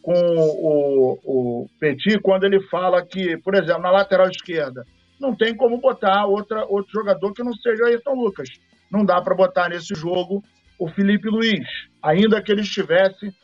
[0.00, 4.86] com o, o Petit quando ele fala que, por exemplo, na lateral esquerda,
[5.18, 8.48] não tem como botar outra, outro jogador que não seja Ayrton Lucas.
[8.92, 10.40] Não dá para botar nesse jogo
[10.78, 11.66] o Felipe Luiz,
[12.00, 13.34] ainda que ele estivesse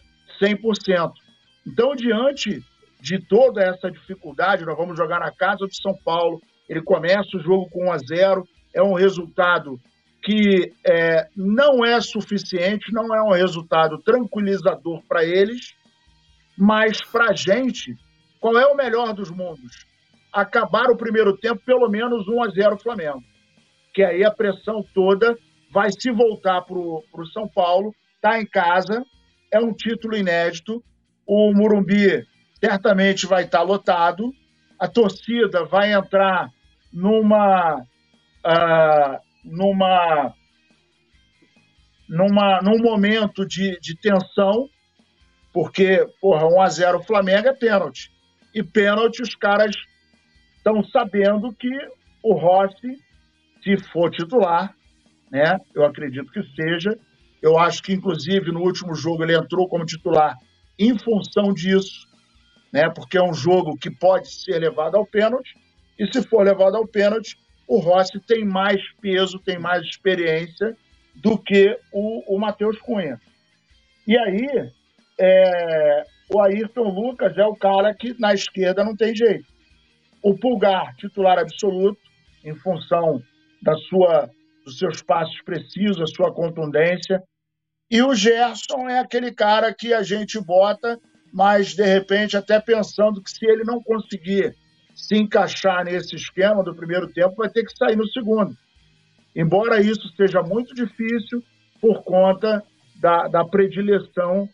[0.40, 1.10] 100%.
[1.66, 2.62] Então, diante
[3.00, 6.40] de toda essa dificuldade, nós vamos jogar na casa de São Paulo.
[6.68, 9.76] Ele começa o jogo com 1 a 0, é um resultado
[10.26, 15.76] que é, não é suficiente, não é um resultado tranquilizador para eles,
[16.58, 17.96] mas para a gente,
[18.40, 19.86] qual é o melhor dos mundos?
[20.32, 23.22] Acabar o primeiro tempo pelo menos 1 a 0 Flamengo.
[23.94, 25.38] Que aí a pressão toda
[25.70, 29.06] vai se voltar para o São Paulo, está em casa,
[29.52, 30.82] é um título inédito,
[31.24, 32.26] o Murumbi
[32.58, 34.32] certamente vai estar tá lotado,
[34.76, 36.50] a torcida vai entrar
[36.92, 40.34] numa uh, numa,
[42.08, 44.68] numa, num momento de, de tensão,
[45.52, 48.10] porque, porra, 1x0 Flamengo é pênalti.
[48.54, 49.74] E pênalti, os caras
[50.56, 51.70] estão sabendo que
[52.22, 52.98] o Rossi,
[53.62, 54.74] se for titular,
[55.30, 55.58] né?
[55.74, 56.98] Eu acredito que seja.
[57.40, 60.36] Eu acho que, inclusive, no último jogo ele entrou como titular
[60.78, 62.06] em função disso,
[62.72, 62.90] né?
[62.90, 65.54] Porque é um jogo que pode ser levado ao pênalti.
[65.98, 67.36] E se for levado ao pênalti,
[67.66, 70.76] o Rossi tem mais peso, tem mais experiência
[71.14, 73.20] do que o, o Matheus Cunha.
[74.06, 74.70] E aí,
[75.18, 79.46] é, o Ayrton Lucas é o cara que na esquerda não tem jeito.
[80.22, 82.00] O Pulgar, titular absoluto,
[82.44, 83.22] em função
[83.60, 84.30] da sua,
[84.64, 87.22] dos seus passos precisos, a sua contundência.
[87.90, 91.00] E o Gerson é aquele cara que a gente bota,
[91.32, 94.54] mas de repente até pensando que se ele não conseguir
[94.96, 98.56] se encaixar nesse esquema do primeiro tempo, vai ter que sair no segundo.
[99.34, 101.42] Embora isso seja muito difícil
[101.78, 102.64] por conta
[102.98, 104.48] da, da predileção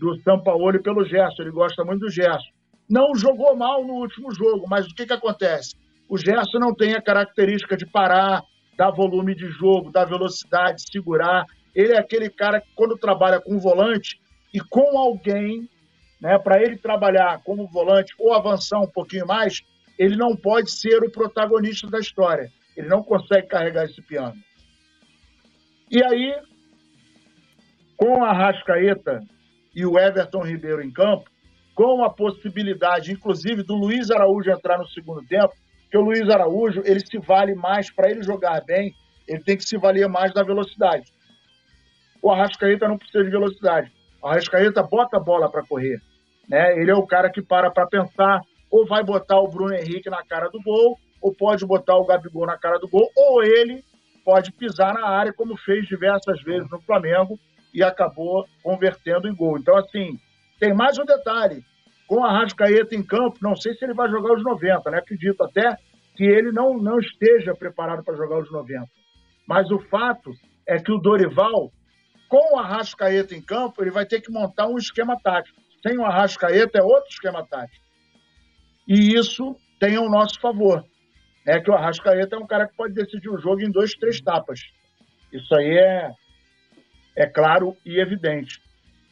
[0.00, 1.42] do Sampaoli pelo Gerson.
[1.42, 2.50] Ele gosta muito do Gerson.
[2.90, 5.76] Não jogou mal no último jogo, mas o que, que acontece?
[6.08, 8.42] O Gerson não tem a característica de parar,
[8.76, 11.44] dar volume de jogo, dar velocidade, segurar.
[11.72, 14.20] Ele é aquele cara que, quando trabalha com volante
[14.52, 15.68] e com alguém,
[16.20, 19.62] né, para ele trabalhar como volante ou avançar um pouquinho mais,
[19.98, 22.50] ele não pode ser o protagonista da história.
[22.76, 24.34] Ele não consegue carregar esse piano.
[25.90, 26.34] E aí,
[27.96, 29.20] com a Rascaeta
[29.74, 31.30] e o Everton Ribeiro em campo,
[31.74, 35.52] com a possibilidade, inclusive, do Luiz Araújo entrar no segundo tempo,
[35.90, 38.92] que o Luiz Araújo ele se vale mais para ele jogar bem,
[39.26, 41.12] ele tem que se valer mais da velocidade.
[42.20, 43.92] O Arrascaeta não precisa de velocidade.
[44.22, 46.00] O Arrascaeta bota a bola para correr.
[46.48, 46.78] Né?
[46.78, 48.40] Ele é o cara que para para pensar,
[48.74, 52.44] ou vai botar o Bruno Henrique na cara do gol, ou pode botar o Gabigol
[52.44, 53.84] na cara do gol, ou ele
[54.24, 57.38] pode pisar na área, como fez diversas vezes no Flamengo
[57.72, 59.58] e acabou convertendo em gol.
[59.58, 60.18] Então, assim,
[60.58, 61.62] tem mais um detalhe.
[62.08, 64.98] Com a Rascaeta em campo, não sei se ele vai jogar os 90, né?
[64.98, 65.76] Acredito até
[66.16, 68.84] que ele não, não esteja preparado para jogar os 90.
[69.46, 70.32] Mas o fato
[70.66, 71.70] é que o Dorival,
[72.28, 75.60] com o Arrascaeta em campo, ele vai ter que montar um esquema tático.
[75.80, 77.83] Sem o Arrascaeta é outro esquema tático.
[78.86, 80.84] E isso tem ao nosso favor.
[81.46, 84.20] É que o Arrascaeta é um cara que pode decidir o jogo em dois, três
[84.20, 84.60] tapas.
[85.32, 86.10] Isso aí é,
[87.16, 88.60] é claro e evidente.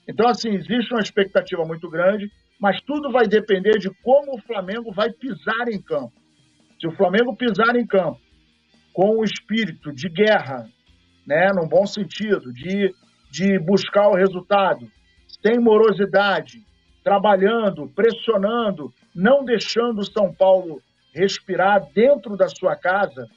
[0.09, 4.93] Então, assim, existe uma expectativa muito grande, mas tudo vai depender de como o Flamengo
[4.93, 6.13] vai pisar em campo.
[6.81, 8.21] Se o Flamengo pisar em campo
[8.93, 10.69] com o espírito de guerra,
[11.27, 12.93] né, num bom sentido, de,
[13.31, 14.91] de buscar o resultado,
[15.43, 16.59] sem morosidade,
[17.03, 20.81] trabalhando, pressionando, não deixando o São Paulo
[21.15, 23.29] respirar dentro da sua casa,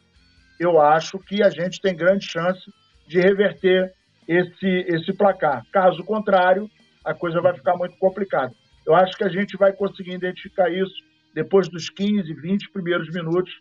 [0.60, 2.62] eu acho que a gente tem grande chance
[3.08, 3.94] de reverter
[4.28, 5.64] esse, esse placar.
[5.72, 6.70] Caso contrário,
[7.04, 8.54] a coisa vai ficar muito complicada.
[8.86, 10.96] Eu acho que a gente vai conseguir identificar isso
[11.34, 13.52] depois dos 15, 20 primeiros minutos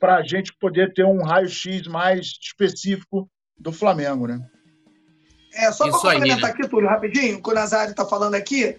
[0.00, 4.40] para a gente poder ter um raio-x mais específico do Flamengo, né?
[5.54, 8.76] É, só para complementar aqui, Túlio, rapidinho, o que o Nazário está falando aqui,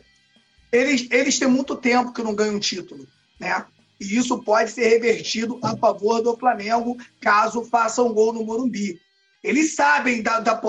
[0.74, 3.08] eles, eles têm muito tempo que não ganham título,
[3.40, 3.64] né?
[4.02, 9.00] E isso pode ser revertido a favor do Flamengo caso faça um gol no Morumbi.
[9.44, 10.60] Eles sabem da, da,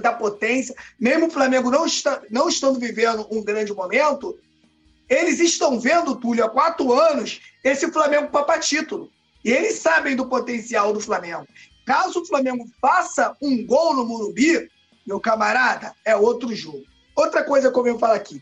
[0.00, 4.38] da potência, mesmo o Flamengo não, está, não estando vivendo um grande momento,
[5.08, 9.10] eles estão vendo, Túlio, há quatro anos, esse Flamengo para título.
[9.44, 11.48] E eles sabem do potencial do Flamengo.
[11.84, 14.70] Caso o Flamengo faça um gol no Morumbi,
[15.04, 16.84] meu camarada, é outro jogo.
[17.16, 18.40] Outra coisa que eu venho falar aqui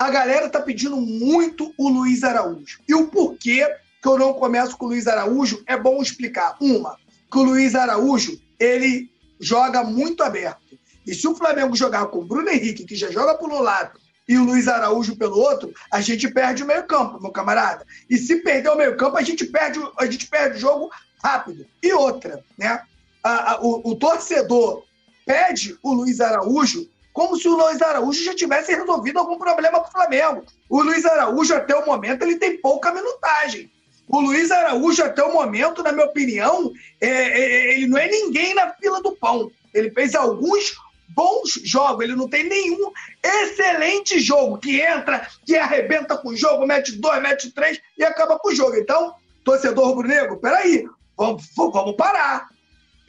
[0.00, 2.80] a galera tá pedindo muito o Luiz Araújo.
[2.88, 3.68] E o porquê
[4.00, 6.56] que eu não começo com o Luiz Araújo é bom explicar.
[6.58, 6.96] Uma,
[7.30, 10.78] que o Luiz Araújo, ele joga muito aberto.
[11.06, 14.38] E se o Flamengo jogar com o Bruno Henrique, que já joga um lado, e
[14.38, 17.86] o Luiz Araújo pelo outro, a gente perde o meio-campo, meu camarada.
[18.08, 20.90] E se perder o meio-campo, a gente perde, a gente perde o jogo
[21.22, 21.66] rápido.
[21.82, 22.80] E outra, né?
[23.22, 24.82] A, a, o, o torcedor
[25.26, 29.88] pede o Luiz Araújo como se o Luiz Araújo já tivesse resolvido algum problema para
[29.88, 30.44] o Flamengo.
[30.68, 33.70] O Luiz Araújo, até o momento, ele tem pouca minutagem.
[34.08, 38.54] O Luiz Araújo, até o momento, na minha opinião, é, é, ele não é ninguém
[38.54, 39.50] na fila do pão.
[39.72, 40.74] Ele fez alguns
[41.08, 42.90] bons jogos, ele não tem nenhum
[43.22, 48.38] excelente jogo que entra, que arrebenta com o jogo, mete dois, mete três e acaba
[48.38, 48.76] com o jogo.
[48.76, 50.84] Então, torcedor rubro-negro, peraí,
[51.16, 52.48] vamos, vamos parar.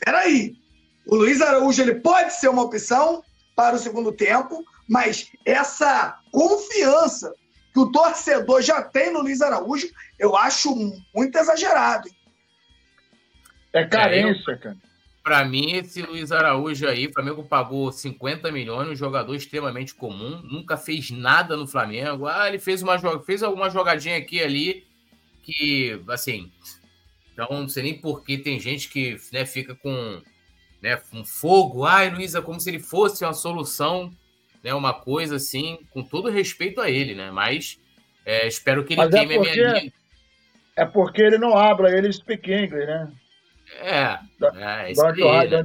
[0.04, 0.56] Peraí.
[1.08, 3.24] O Luiz Araújo ele pode ser uma opção,
[3.56, 7.34] para o segundo tempo, mas essa confiança
[7.74, 9.88] que o torcedor já tem no Luiz Araújo,
[10.20, 10.76] eu acho
[11.14, 12.10] muito exagerado.
[13.74, 14.78] É carência, cara.
[15.24, 20.42] Para mim, esse Luiz Araújo aí, o Flamengo pagou 50 milhões, um jogador extremamente comum,
[20.44, 22.26] nunca fez nada no Flamengo.
[22.26, 24.88] Ah, ele fez uma fez alguma jogadinha aqui e ali
[25.44, 26.52] que, assim,
[27.32, 30.22] então não sei nem por que tem gente que né, fica com
[30.82, 31.86] né, um fogo.
[31.86, 34.12] Ai, Luísa, como se ele fosse uma solução,
[34.64, 37.32] né, uma coisa assim, com todo respeito a ele, né?
[37.32, 37.80] Mas
[38.26, 39.94] é, espero que ele Mas é queime é porque, a minha linha.
[40.76, 43.12] É porque ele não habla, ele speak English, né?
[43.80, 44.20] É,
[44.56, 45.50] é isso aí.
[45.50, 45.64] Né?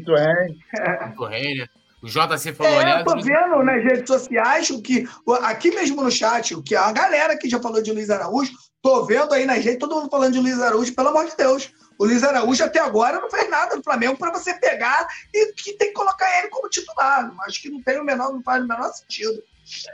[2.03, 2.99] O JC falou, É, aliás.
[3.01, 5.09] eu tô vendo nas redes sociais o que.
[5.43, 8.53] Aqui mesmo no chat, o que a galera que já falou de Luiz Araújo,
[8.83, 11.73] tô vendo aí nas redes, todo mundo falando de Luiz Araújo, pelo amor de Deus.
[11.99, 15.72] O Luiz Araújo até agora não fez nada no Flamengo para você pegar e que
[15.74, 17.32] tem que colocar ele como titular.
[17.47, 19.42] Acho que não tem o menor, não faz o menor sentido.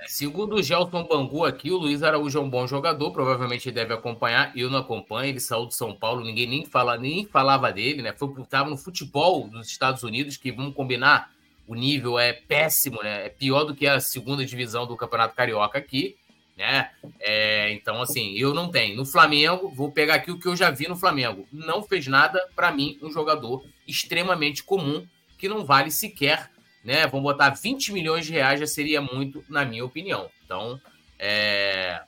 [0.07, 4.53] Segundo o Gelson Bangu aqui, o Luiz Araújo é um bom jogador, provavelmente deve acompanhar.
[4.55, 8.13] Eu não acompanho, ele saiu de São Paulo, ninguém nem, fala, nem falava dele, né?
[8.13, 11.31] Foi estava no futebol dos Estados Unidos, que vamos combinar,
[11.67, 13.27] o nível é péssimo, né?
[13.27, 16.17] É pior do que a segunda divisão do Campeonato Carioca aqui,
[16.63, 16.91] né?
[17.21, 18.97] É, então, assim, eu não tenho.
[18.97, 21.47] No Flamengo, vou pegar aqui o que eu já vi no Flamengo.
[21.53, 25.07] Não fez nada, para mim, um jogador extremamente comum,
[25.37, 26.53] que não vale sequer
[26.83, 27.07] né?
[27.07, 30.31] Vamos botar 20 milhões de reais, já seria muito, na minha opinião.
[30.45, 30.81] Então,
[31.19, 32.03] é...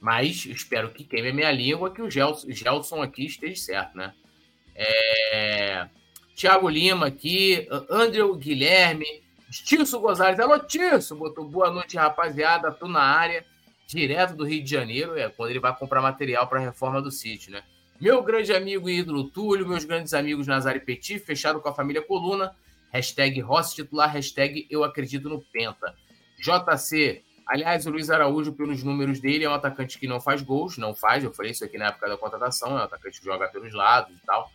[0.00, 4.12] mas espero que queime a minha língua que o Gelson, Gelson aqui esteja certo, né?
[4.74, 5.88] É...
[6.34, 13.02] Tiago Lima aqui, André Guilherme, Tirso Gonzalez, alô Tirso, botou boa noite, rapaziada, tô na
[13.02, 13.44] área,
[13.96, 17.10] direto do Rio de Janeiro, é quando ele vai comprar material para a reforma do
[17.10, 17.62] sítio, né?
[18.00, 21.74] Meu grande amigo e ídolo Túlio, meus grandes amigos Nazar e Petit, fechado com a
[21.74, 22.54] família Coluna,
[22.92, 25.94] Hashtag Rossi titular, hashtag eu acredito no Penta.
[26.38, 30.78] JC, aliás, o Luiz Araújo, pelos números dele, é um atacante que não faz gols,
[30.78, 33.48] não faz, eu falei isso aqui na época da contratação, é um atacante que joga
[33.48, 34.50] pelos lados e tal.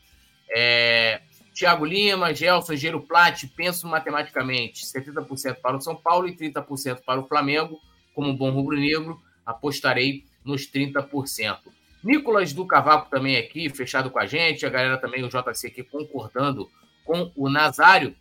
[0.49, 1.21] É,
[1.53, 7.19] Thiago Lima, Gelson, Gero Plat, penso matematicamente, 70% para o São Paulo e 30% para
[7.19, 7.79] o Flamengo,
[8.16, 11.59] como bom rubro-negro, apostarei nos 30%.
[12.03, 15.84] Nicolas do Cavaco também aqui, fechado com a gente, a galera também, o JC aqui
[15.84, 16.70] concordando
[17.03, 18.16] com o Nazário.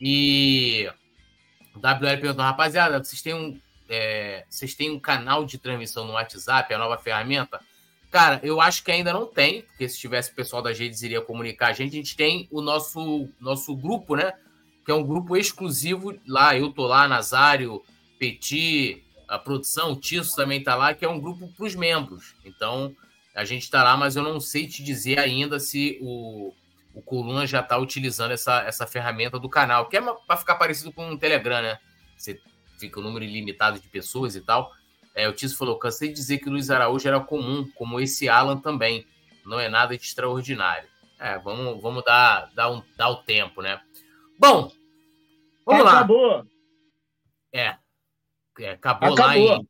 [0.00, 0.88] E
[1.74, 6.12] o WL perguntou, rapaziada, vocês têm um, é, vocês têm um canal de transmissão no
[6.12, 7.60] WhatsApp, a nova ferramenta?
[8.10, 11.20] Cara, eu acho que ainda não tem, porque se tivesse o pessoal das redes iria
[11.20, 11.92] comunicar a gente.
[11.92, 14.32] A gente tem o nosso, nosso grupo, né?
[14.84, 16.56] Que é um grupo exclusivo lá.
[16.56, 17.82] Eu tô lá, Nazário,
[18.18, 22.34] Petit, a produção, o Tisso também tá lá, que é um grupo para os membros.
[22.44, 22.92] Então,
[23.32, 26.52] a gente tá lá, mas eu não sei te dizer ainda se o,
[26.92, 30.92] o Coluna já está utilizando essa, essa ferramenta do canal, que é para ficar parecido
[30.92, 31.78] com um Telegram, né?
[32.16, 32.40] Você
[32.76, 34.72] fica um número ilimitado de pessoas e tal.
[35.14, 38.28] É, o Tício falou: cansei de dizer que o Luiz Araújo era comum, como esse
[38.28, 39.06] Alan também.
[39.46, 40.88] Não é nada de extraordinário.
[41.20, 43.80] É, vamos, vamos dar, dar, um, dar o tempo, né?
[44.36, 44.72] Bom,
[45.64, 45.92] vamos lá.
[45.92, 46.44] Acabou.
[47.52, 47.76] É
[48.72, 49.16] acabou, Acabou.
[49.26, 49.68] lá em.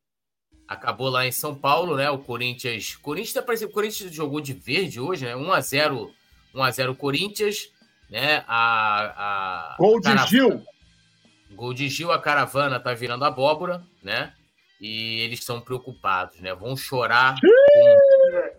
[0.68, 2.08] Acabou lá em São Paulo, né?
[2.10, 2.94] O Corinthians.
[2.96, 3.70] Corinthians tá parecendo.
[3.70, 5.34] O Corinthians jogou de verde hoje, né?
[5.34, 6.08] 1x0
[6.54, 7.68] 1x0 Corinthians,
[8.08, 8.44] né?
[8.46, 10.62] A, a Gol de caravana- Gil.
[11.52, 14.32] Gol de Gil, a caravana tá virando abóbora, né?
[14.80, 16.54] E eles estão preocupados, né?
[16.54, 17.34] Vão chorar.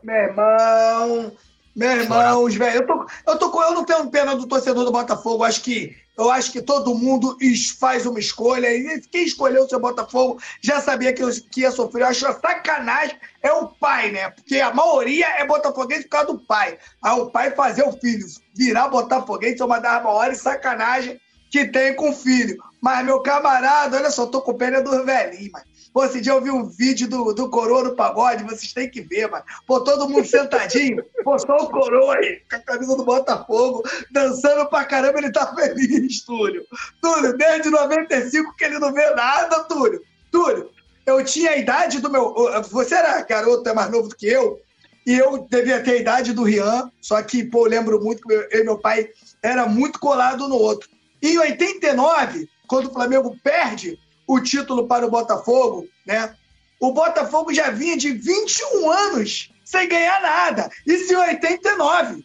[0.04, 1.36] Meu irmão,
[1.76, 4.92] meu irmão, velho, eu tô, eu tô com, eu não tenho pena do torcedor do
[4.92, 5.44] Botafogo.
[5.44, 7.38] Acho que eu acho que todo mundo
[7.80, 11.24] faz uma escolha e quem escolheu o seu Botafogo já sabia que,
[11.58, 12.02] ia sofrer.
[12.04, 14.30] Eu acho a sacanagem é o pai, né?
[14.30, 16.78] Porque a maioria é botafoguense por causa do pai.
[17.02, 21.96] Aí o pai fazer o filho virar botafoguense é uma das maiores sacanagens que tem
[21.96, 22.58] com o filho.
[22.82, 25.66] Mas meu camarada, olha só, tô com pena do velhinho, mano.
[25.94, 29.02] Pô, esse dia eu vi um vídeo do, do Coroa no pagode, vocês têm que
[29.02, 29.44] ver, mano.
[29.68, 34.66] Pô, todo mundo sentadinho, pô, só o Coroa aí, com a camisa do Botafogo, dançando
[34.68, 36.64] pra caramba, ele tá feliz, Túlio.
[37.02, 40.02] Túlio, desde 95 que ele não vê nada, Túlio.
[40.32, 40.70] Túlio,
[41.06, 42.34] eu tinha a idade do meu.
[42.72, 44.62] Você era garoto, é mais novo do que eu,
[45.06, 48.34] e eu devia ter a idade do Rian, só que, pô, eu lembro muito que
[48.34, 49.10] eu e meu pai
[49.44, 50.90] era muito colado no outro.
[51.22, 54.00] E em 89, quando o Flamengo perde
[54.34, 56.34] o título para o Botafogo, né?
[56.80, 60.70] O Botafogo já vinha de 21 anos sem ganhar nada.
[60.88, 62.24] Isso em 89.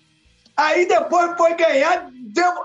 [0.56, 2.08] Aí depois foi ganhar,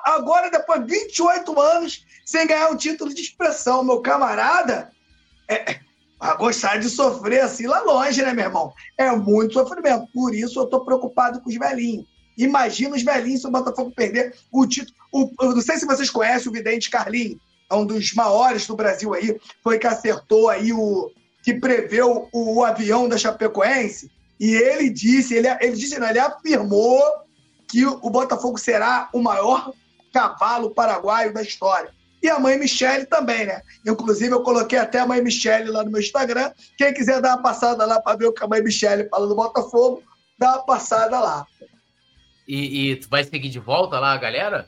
[0.06, 3.84] agora depois de 28 anos sem ganhar um título de expressão.
[3.84, 4.92] Meu camarada,
[5.50, 5.80] é,
[6.20, 8.72] a gostar de sofrer assim lá longe, né, meu irmão?
[8.98, 10.08] É muito sofrimento.
[10.14, 12.06] Por isso eu tô preocupado com os velhinhos.
[12.38, 14.96] Imagina os velhinhos se o Botafogo perder o título.
[15.12, 17.40] O- eu não sei se vocês conhecem o Vidente Carlinho,
[17.72, 21.12] é um dos maiores do Brasil aí, foi que acertou aí o.
[21.44, 24.12] que preveu o, o avião da Chapecoense.
[24.40, 27.02] E ele disse, ele, ele disse, não, ele afirmou
[27.70, 29.72] que o Botafogo será o maior
[30.12, 31.92] cavalo paraguaio da história.
[32.22, 33.62] E a mãe Michele também, né?
[33.86, 36.52] Inclusive, eu coloquei até a mãe Michele lá no meu Instagram.
[36.78, 39.36] Quem quiser dar uma passada lá para ver o que a mãe Michele fala do
[39.36, 40.04] Botafogo,
[40.38, 41.48] dá uma passada lá.
[42.48, 44.68] E, e tu vai seguir de volta lá, galera?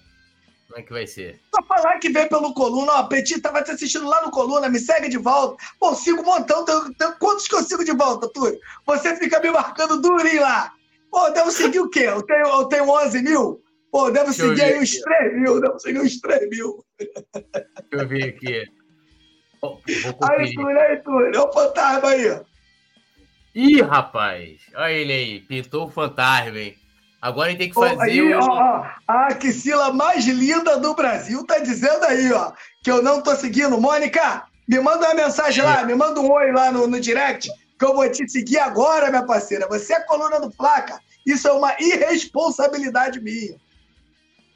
[0.74, 1.40] Como é que vai ser?
[1.54, 4.80] Só falar que vem pelo Coluna, ó, Petit tava te assistindo lá no Coluna, me
[4.80, 5.64] segue de volta.
[5.80, 8.60] Pô, sigo um montão, tem, tem- quantos que eu sigo de volta, Túlio?
[8.88, 10.74] Você fica me marcando durinho lá.
[11.12, 12.06] Pô, devo seguir o quê?
[12.08, 13.62] Eu tenho, eu tenho 11 mil?
[13.92, 16.84] Pô, devo Deixa seguir aí uns 3 mil, devo seguir uns 3 mil.
[16.98, 18.64] Deixa eu ver aqui.
[19.62, 19.78] Oh,
[20.28, 21.28] aí, Túlio, aí, Túlio.
[21.28, 22.42] Olha o fantasma aí.
[23.54, 24.60] Ih, rapaz.
[24.74, 25.40] Olha ele aí.
[25.42, 26.76] Pintou o fantasma, hein?
[27.24, 27.96] Agora a gente tem que fazer.
[27.96, 28.38] Oh, aí, o...
[28.38, 32.52] ó, a Axila mais linda do Brasil tá dizendo aí, ó,
[32.84, 33.80] que eu não tô seguindo.
[33.80, 37.50] Mônica, me manda uma mensagem lá, me manda um oi lá no, no direct,
[37.80, 39.70] que eu vou te seguir agora, minha parceira.
[39.70, 41.00] Você é coluna do Placa.
[41.26, 43.56] Isso é uma irresponsabilidade minha.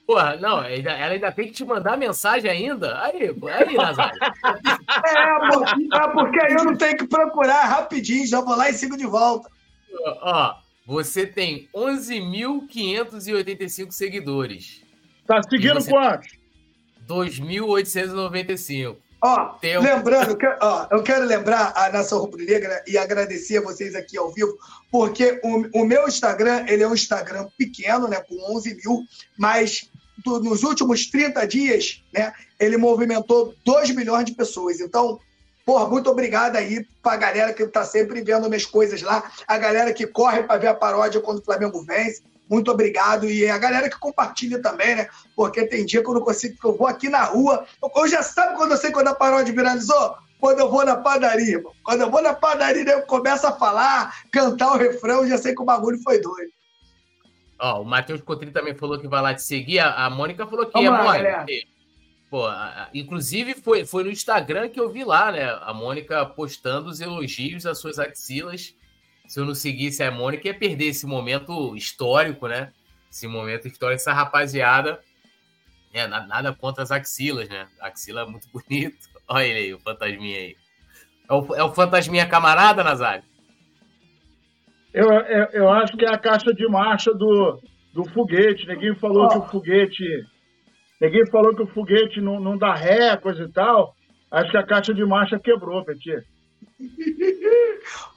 [0.05, 3.01] Porra, não, ela ainda tem que te mandar mensagem ainda?
[3.01, 4.19] Aí, aí, Nazário.
[5.93, 9.05] é, porque aí eu não tenho que procurar rapidinho, já vou lá e sigo de
[9.05, 9.49] volta.
[10.21, 14.81] Ó, você tem 11.585 seguidores.
[15.27, 16.29] Tá seguindo quantos?
[17.05, 18.95] 2.895.
[19.21, 24.17] Ó, lembrando, que, ó, eu quero lembrar a Nação Rubro-Negra e agradecer a vocês aqui
[24.17, 24.57] ao vivo,
[24.89, 29.03] porque o, o, meu Instagram, ele é um Instagram pequeno, né, com 11 mil,
[29.37, 29.91] mas
[30.23, 34.79] do, nos últimos 30 dias, né, ele movimentou 2 milhões de pessoas.
[34.79, 35.19] Então,
[35.67, 39.91] porra, muito obrigado aí pra galera que tá sempre vendo minhas coisas lá, a galera
[39.91, 42.23] que corre para ver a paródia quando o Flamengo vence.
[42.49, 43.29] Muito obrigado.
[43.29, 45.09] E a galera que compartilha também, né?
[45.35, 47.65] Porque tem dia que eu não consigo, porque eu vou aqui na rua.
[47.93, 50.15] Eu já sabe quando eu sei quando a paródia viralizou?
[50.39, 51.73] Quando eu vou na padaria, irmão.
[51.83, 55.61] Quando eu vou na padaria, eu começo a falar, cantar o refrão, já sei que
[55.61, 56.49] o bagulho foi doido.
[57.59, 59.79] Ó, o Matheus Cotrim também falou que vai lá te seguir.
[59.79, 61.45] A, a Mônica falou que Vamos é lá, Mônica.
[62.29, 62.45] Pô,
[62.93, 65.45] inclusive foi, foi no Instagram que eu vi lá, né?
[65.61, 68.75] A Mônica postando os elogios às suas axilas
[69.27, 72.71] se eu não seguisse a Mônica, ia perder esse momento histórico, né?
[73.11, 75.01] Esse momento histórico, essa rapaziada.
[75.93, 77.67] É, nada contra as axilas, né?
[77.81, 78.97] A axila é muito bonito.
[79.27, 80.55] Olha ele aí, o fantasminha aí.
[81.29, 83.23] É o, é o fantasminha camarada, Nazário?
[84.93, 87.61] Eu, eu, eu, acho que é a caixa de marcha do,
[87.93, 88.65] do foguete.
[88.65, 89.29] Ninguém falou oh.
[89.29, 90.25] que o foguete.
[90.99, 93.95] Ninguém falou que o foguete não, não dá ré, coisa e tal.
[94.31, 96.25] Acho que a caixa de marcha quebrou, Petit.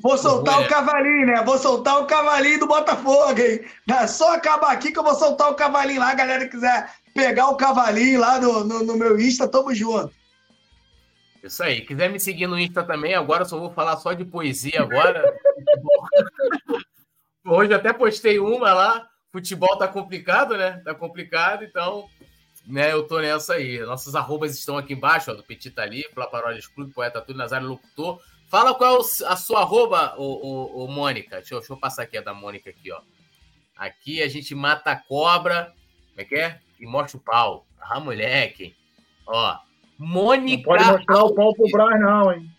[0.01, 1.43] Vou soltar o cavalinho, né?
[1.45, 3.61] Vou soltar o cavalinho do Botafogo, hein?
[3.89, 6.11] É só acabar aqui que eu vou soltar o cavalinho lá.
[6.11, 10.13] A galera quiser pegar o cavalinho lá no, no, no meu Insta, tamo junto.
[11.43, 11.83] Isso aí.
[11.83, 15.23] Quiser me seguir no Insta também, agora só vou falar só de poesia agora.
[17.45, 19.07] Hoje até postei uma lá.
[19.33, 20.83] Futebol tá complicado, né?
[20.85, 22.09] Tá complicado, então
[22.67, 23.79] né, eu tô nessa aí.
[23.81, 27.69] Nossas arrobas estão aqui embaixo, ó, do Petit tá ali, Paródias Clube, Poeta Túlio, Nazário
[27.69, 28.21] Locutor.
[28.49, 31.37] Fala qual é a sua arroba, ô, ô, ô Mônica.
[31.37, 33.01] Deixa eu, deixa eu, passar aqui a da Mônica aqui, ó.
[33.77, 35.73] Aqui a gente mata a cobra,
[36.11, 36.61] como é que é?
[36.79, 37.67] E mostra o pau.
[37.81, 38.75] Ah, moleque.
[39.27, 39.57] Ó,
[39.99, 40.57] Mônica...
[40.57, 42.51] Não pode mostrar o pau pro Braz, não, hein?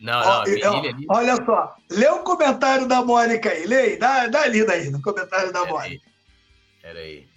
[0.00, 4.46] Não, não, ó, Olha só, lê o comentário da Mônica aí, lê aí, dá, dá
[4.46, 6.06] lida aí no comentário da Pera Mônica.
[6.06, 6.12] Aí.
[6.80, 7.29] Pera aí.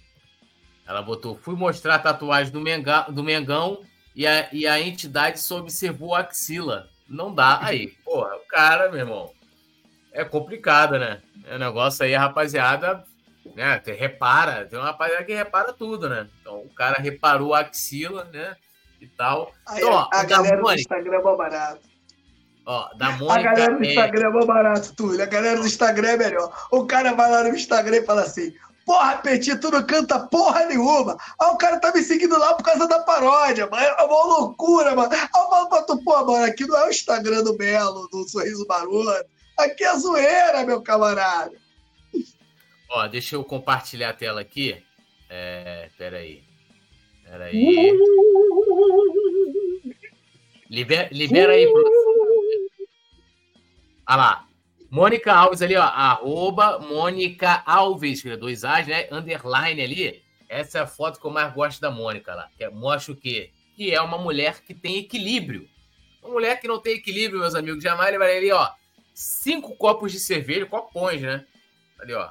[0.86, 3.80] Ela botou, fui mostrar a tatuagem do, Menga, do Mengão
[4.14, 6.88] e a, e a entidade só observou a axila.
[7.08, 7.58] Não dá.
[7.62, 9.32] Aí, porra, o cara, meu irmão,
[10.12, 11.20] é complicado, né?
[11.52, 13.04] O negócio aí, a rapaziada,
[13.54, 13.80] né?
[13.98, 16.28] Repara, tem uma rapaziada que repara tudo, né?
[16.40, 18.56] Então o cara reparou a axila, né?
[19.00, 19.52] E tal.
[19.66, 21.80] Aí, então, ó, a galera Mônica, do Instagram é barato.
[22.66, 23.34] Ó, da Mônica.
[23.34, 25.22] A galera do é Instagram é barato, Túlio.
[25.22, 26.68] A galera do Instagram é melhor.
[26.70, 28.54] O cara vai lá no Instagram e fala assim:
[28.84, 31.16] Porra, Petit, tu não canta porra nenhuma.
[31.38, 33.82] Ah, o cara tá me seguindo lá por causa da paródia, mano.
[33.82, 35.10] É uma loucura, mano.
[35.12, 38.28] Ah, eu falo pra tu, pô, mano, aqui não é o Instagram do Belo, do
[38.28, 39.24] Sorriso Barulho.
[39.58, 41.52] Aqui é zoeira, meu camarada.
[42.90, 44.82] Ó, deixa eu compartilhar a tela aqui.
[45.30, 46.44] É, peraí.
[47.24, 47.92] Peraí.
[50.68, 51.66] Libera, libera aí,
[54.06, 54.46] Olha lá.
[54.94, 59.08] Mônica Alves ali, ó, arroba Mônica Alves, é dois A's, né?
[59.10, 60.22] Underline ali.
[60.48, 62.48] Essa é a foto que eu mais gosto da Mônica lá.
[62.56, 63.50] Que é, mostra o quê?
[63.74, 65.68] Que é uma mulher que tem equilíbrio.
[66.22, 67.82] Uma mulher que não tem equilíbrio, meus amigos.
[67.82, 68.70] Jamais levaria ali, ó,
[69.12, 71.44] cinco copos de cerveja, copões, né?
[71.98, 72.30] Ali, ó,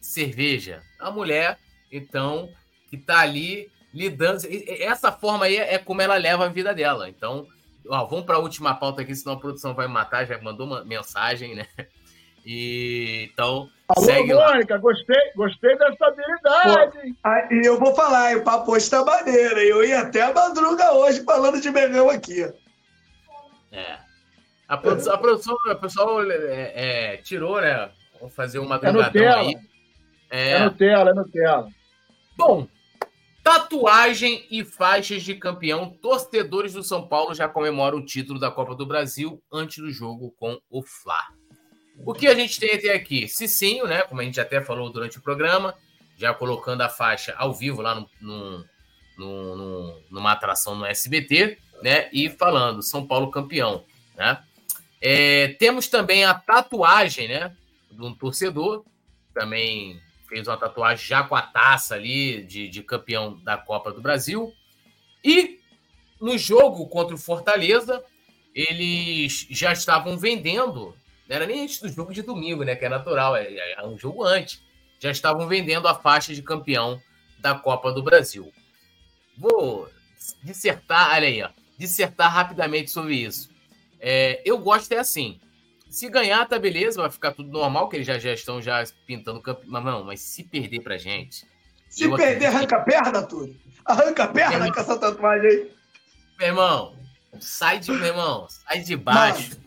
[0.00, 0.84] cerveja.
[1.00, 1.58] A mulher,
[1.90, 2.48] então,
[2.88, 4.42] que tá ali lidando.
[4.78, 7.08] Essa forma aí é como ela leva a vida dela.
[7.08, 7.48] Então,
[7.88, 10.24] ó, vamos para a última pauta aqui, senão a produção vai matar.
[10.24, 11.66] Já mandou uma mensagem, né?
[12.46, 13.68] E então.
[13.88, 14.80] Alô, segue Mônica, lá.
[14.80, 17.16] gostei, gostei dessa habilidade.
[17.50, 19.58] E eu vou falar, o papo hoje tá maneiro.
[19.58, 22.42] Eu ia até a madruga hoje falando de Mengão aqui.
[23.72, 23.98] É.
[24.68, 27.90] A produção, a produção o pessoal é, é, tirou, né?
[28.20, 29.56] Vamos fazer uma madrugadão é aí.
[30.30, 30.50] É.
[30.52, 31.68] é Nutella, é Nutella.
[32.36, 32.68] Bom,
[33.42, 35.90] tatuagem e faixas de campeão.
[35.90, 40.32] Torcedores do São Paulo já comemoram o título da Copa do Brasil antes do jogo
[40.38, 41.35] com o Fla.
[42.04, 43.28] O que a gente tem até aqui?
[43.28, 44.02] Cicinho, né?
[44.02, 45.74] Como a gente até falou durante o programa,
[46.16, 48.64] já colocando a faixa ao vivo lá no, no,
[49.16, 52.08] no, numa atração no SBT, né?
[52.12, 53.84] E falando, São Paulo campeão,
[54.16, 54.42] né?
[55.00, 57.54] É, temos também a tatuagem, né?
[57.90, 58.84] De um torcedor,
[59.32, 64.00] também fez uma tatuagem já com a taça ali de, de campeão da Copa do
[64.00, 64.52] Brasil.
[65.24, 65.60] E
[66.20, 68.02] no jogo contra o Fortaleza,
[68.54, 70.94] eles já estavam vendendo,
[71.28, 72.76] não era nem antes do jogo de domingo, né?
[72.76, 74.62] Que é natural, é, é um jogo antes.
[74.98, 77.00] Já estavam vendendo a faixa de campeão
[77.38, 78.52] da Copa do Brasil.
[79.36, 79.88] Vou
[80.42, 83.50] dissertar, olha aí, ó, dissertar rapidamente sobre isso.
[84.00, 85.40] É, eu gosto é assim.
[85.90, 89.40] Se ganhar, tá beleza, vai ficar tudo normal, que eles já, já estão já pintando
[89.40, 89.62] campo.
[89.66, 91.46] Mas não, mas se perder pra gente.
[91.88, 93.56] Se perder, arranca a perna, Túlio.
[93.84, 95.70] Arranca a perna irmão, com essa tatuagem aí.
[96.38, 96.96] Meu irmão,
[97.40, 99.50] sai de, meu irmão, sai de baixo.
[99.50, 99.65] Mano,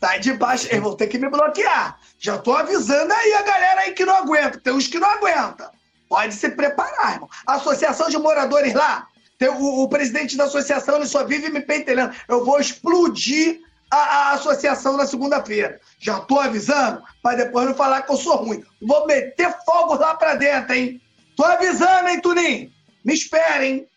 [0.00, 1.98] sai de baixo, eles vão ter que me bloquear.
[2.18, 4.58] Já tô avisando aí a galera aí que não aguenta.
[4.58, 5.70] Tem uns que não aguentam.
[6.08, 7.28] Pode se preparar, irmão.
[7.46, 9.06] Associação de moradores lá,
[9.38, 12.14] tem o, o presidente da associação, ele só vive me pentelhando.
[12.26, 13.60] Eu vou explodir
[13.90, 15.80] a, a associação na segunda-feira.
[15.98, 18.64] Já tô avisando, para depois não falar que eu sou ruim.
[18.80, 21.00] Vou meter fogo lá pra dentro, hein?
[21.36, 22.72] Tô avisando, hein, Tunim?
[23.04, 23.88] Me esperem.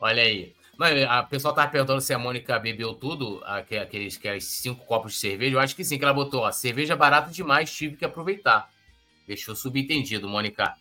[0.00, 0.57] Olha aí.
[0.78, 5.18] Mas a pessoa tava perguntando se a Mônica bebeu tudo, aqueles, aqueles cinco copos de
[5.18, 5.56] cerveja.
[5.56, 6.42] Eu acho que sim, que ela botou.
[6.42, 8.70] Ó, cerveja barata demais, tive que aproveitar.
[9.26, 10.72] Deixou subentendido, Mônica.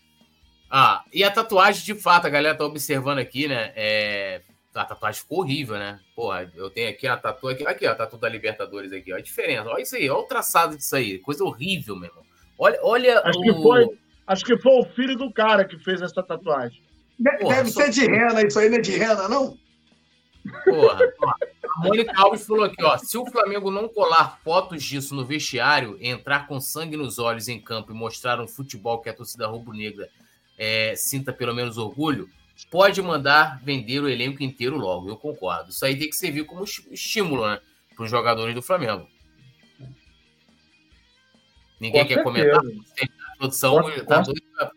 [0.69, 3.73] Ah, e a tatuagem, de fato, a galera tá observando aqui, né?
[3.75, 4.41] É...
[4.75, 5.99] A tatuagem ficou horrível, né?
[6.15, 7.63] Porra, eu tenho aqui a tatuagem.
[7.63, 9.15] Aqui, aqui, ó, a tatu da Libertadores aqui, ó.
[9.15, 9.67] A diferença.
[9.67, 11.17] Olha isso aí, olha o traçado disso aí.
[11.17, 12.23] Coisa horrível, meu irmão.
[12.59, 13.41] Olha, olha acho o...
[13.41, 13.97] Que foi,
[14.27, 16.83] acho que foi o filho do cara que fez essa tatuagem.
[17.39, 17.81] Porra, Deve só...
[17.81, 19.57] ser de rena, isso aí não é de rena, não?
[20.65, 22.97] Porra, ó, a Mônica Alves falou aqui, ó.
[22.97, 27.59] Se o Flamengo não colar fotos disso no vestiário, entrar com sangue nos olhos em
[27.59, 30.09] campo e mostrar um futebol que a torcida rubro-negra
[30.57, 32.29] é, sinta pelo menos orgulho,
[32.71, 35.09] pode mandar vender o elenco inteiro logo.
[35.09, 35.69] Eu concordo.
[35.69, 37.59] Isso aí tem que servir como estímulo né,
[37.95, 39.07] para os jogadores do Flamengo.
[41.79, 42.23] Ninguém com quer certeza.
[42.23, 42.59] comentar?
[42.59, 44.71] A produção está doida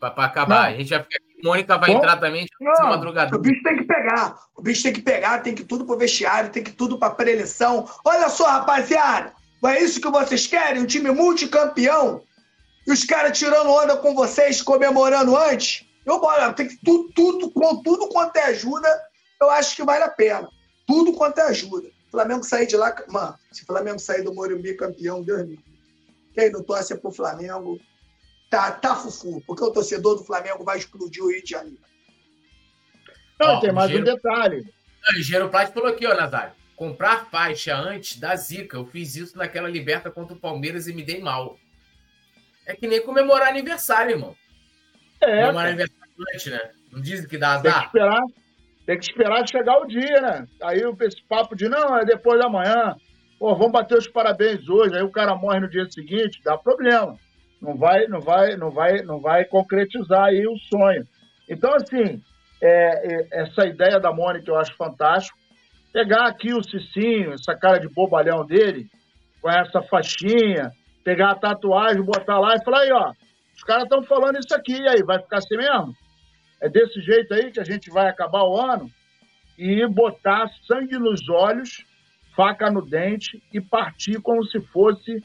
[0.00, 0.70] para acabar.
[0.70, 0.74] Não.
[0.74, 1.31] A gente vai ficar aqui.
[1.42, 2.46] Mônica vai Bom, entrar também.
[2.60, 3.02] Não,
[3.32, 4.38] o bicho tem que pegar.
[4.56, 7.88] O bicho tem que pegar, tem que tudo pro vestiário, tem que tudo para preleção.
[8.04, 9.32] Olha só, rapaziada.
[9.64, 10.82] É isso que vocês querem?
[10.82, 12.22] Um time multicampeão?
[12.86, 17.50] e os caras tirando onda com vocês, comemorando antes, eu bora, tem que tudo, tudo,
[17.50, 18.88] com tudo quanto é ajuda,
[19.40, 20.48] eu acho que vale a pena.
[20.86, 21.88] Tudo quanto é ajuda.
[22.10, 25.58] Flamengo sair de lá, mano, se o Flamengo sair do Morumbi campeão, Deus me
[26.34, 27.78] Quem não torce pro Flamengo,
[28.52, 31.80] tá, tá fufu, porque o torcedor do Flamengo vai explodir o Rio de Janeiro.
[33.40, 34.70] Não, tem mais um detalhe.
[35.08, 36.52] O Ligeiro Plástico falou aqui, ó, Nazário.
[36.76, 38.76] Comprar faixa antes da zica.
[38.76, 41.58] Eu fiz isso naquela liberta contra o Palmeiras e me dei mal.
[42.66, 44.36] É que nem comemorar aniversário, irmão.
[45.20, 45.40] É.
[45.40, 46.70] Comemorar aniversário antes, né?
[46.92, 47.72] Não dizem que dá azar.
[47.72, 48.22] Tem que esperar,
[48.84, 50.46] tem que esperar chegar o dia, né?
[50.62, 52.94] Aí esse papo de não, é depois da manhã.
[53.38, 54.94] Pô, vamos bater os parabéns hoje.
[54.94, 57.18] Aí o cara morre no dia seguinte, dá problema.
[57.62, 61.06] Não vai, não vai, não vai, não vai concretizar aí o sonho.
[61.48, 62.20] Então, assim,
[62.60, 65.38] é, é, essa ideia da Mônica eu acho fantástico.
[65.92, 68.88] Pegar aqui o Cicinho, essa cara de bobalhão dele,
[69.40, 70.72] com essa faixinha,
[71.04, 73.12] pegar a tatuagem, botar lá e falar aí, ó,
[73.54, 75.94] os caras estão falando isso aqui, e aí, vai ficar assim mesmo?
[76.60, 78.90] É desse jeito aí que a gente vai acabar o ano?
[79.56, 81.84] E botar sangue nos olhos,
[82.34, 85.22] faca no dente e partir como se fosse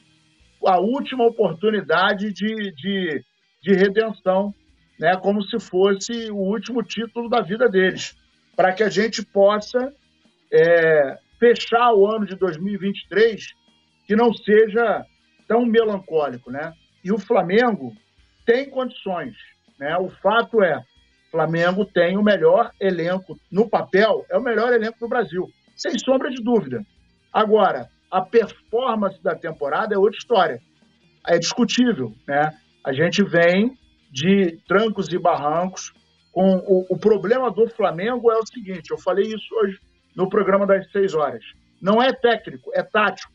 [0.66, 3.24] a última oportunidade de, de,
[3.62, 4.54] de redenção,
[5.00, 5.16] né?
[5.18, 8.16] como se fosse o último título da vida deles,
[8.56, 9.94] para que a gente possa
[10.52, 13.54] é, fechar o ano de 2023
[14.06, 15.06] que não seja
[15.48, 16.74] tão melancólico, né?
[17.04, 17.94] E o Flamengo
[18.46, 19.36] tem condições,
[19.80, 19.98] né?
[19.98, 24.98] O fato é, o Flamengo tem o melhor elenco no papel, é o melhor elenco
[25.00, 26.82] do Brasil, sem sombra de dúvida.
[27.32, 30.62] Agora, a performance da temporada é outra história.
[31.26, 32.58] É discutível, né?
[32.84, 33.78] A gente vem
[34.12, 35.94] de trancos e barrancos.
[36.32, 39.80] Com o, o problema do Flamengo é o seguinte: eu falei isso hoje
[40.16, 41.44] no programa das seis horas.
[41.82, 43.32] Não é técnico, é tático.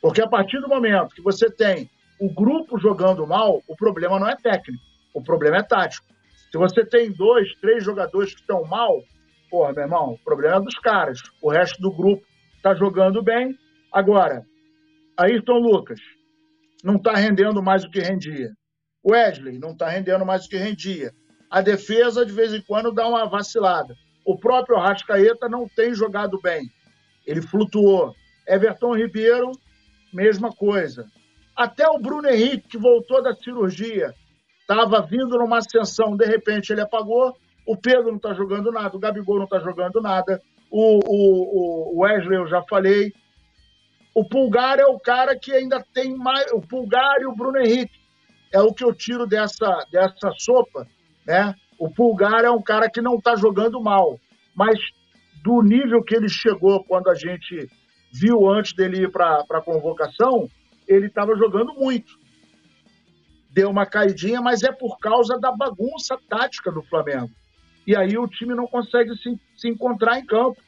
[0.00, 4.28] Porque a partir do momento que você tem o grupo jogando mal, o problema não
[4.28, 4.82] é técnico,
[5.12, 6.06] o problema é tático.
[6.52, 9.02] Se você tem dois, três jogadores que estão mal,
[9.50, 11.20] porra, meu irmão, o problema é dos caras.
[11.42, 12.24] O resto do grupo
[12.64, 13.58] está jogando bem.
[13.92, 14.42] Agora,
[15.18, 16.00] Ayrton Lucas
[16.82, 18.54] não está rendendo mais do que rendia.
[19.06, 21.12] Wesley não está rendendo mais do que rendia.
[21.50, 23.94] A defesa, de vez em quando, dá uma vacilada.
[24.24, 26.62] O próprio Arrascaeta não tem jogado bem.
[27.26, 28.14] Ele flutuou.
[28.48, 29.52] Everton Ribeiro
[30.10, 31.06] mesma coisa.
[31.54, 34.14] Até o Bruno Henrique, que voltou da cirurgia,
[34.60, 37.36] estava vindo numa ascensão, de repente ele apagou,
[37.66, 40.40] O Pedro não está jogando nada, o Gabigol não está jogando nada,
[40.76, 43.12] o, o, o Wesley eu já falei.
[44.12, 46.50] O Pulgar é o cara que ainda tem mais.
[46.52, 48.02] O Pulgar e o Bruno Henrique.
[48.52, 50.86] É o que eu tiro dessa, dessa sopa,
[51.24, 51.54] né?
[51.78, 54.18] O Pulgar é um cara que não está jogando mal,
[54.54, 54.78] mas
[55.42, 57.68] do nível que ele chegou quando a gente
[58.12, 60.48] viu antes dele ir para a convocação,
[60.86, 62.12] ele estava jogando muito.
[63.50, 67.30] Deu uma caidinha, mas é por causa da bagunça tática do Flamengo.
[67.86, 70.60] E aí o time não consegue se, se encontrar em campo.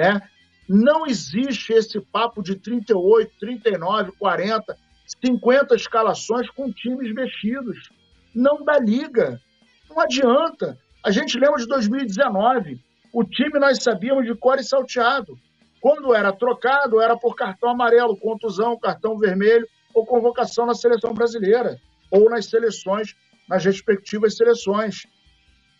[0.00, 0.18] Né?
[0.66, 4.78] Não existe esse papo de 38, 39, 40,
[5.20, 7.90] 50 escalações com times mexidos.
[8.34, 9.38] Não dá liga.
[9.90, 10.78] Não adianta.
[11.04, 12.80] A gente lembra de 2019.
[13.12, 15.38] O time nós sabíamos de cor e salteado.
[15.82, 21.78] Quando era trocado, era por cartão amarelo, contusão, cartão vermelho ou convocação na seleção brasileira
[22.10, 23.14] ou nas seleções,
[23.46, 25.06] nas respectivas seleções.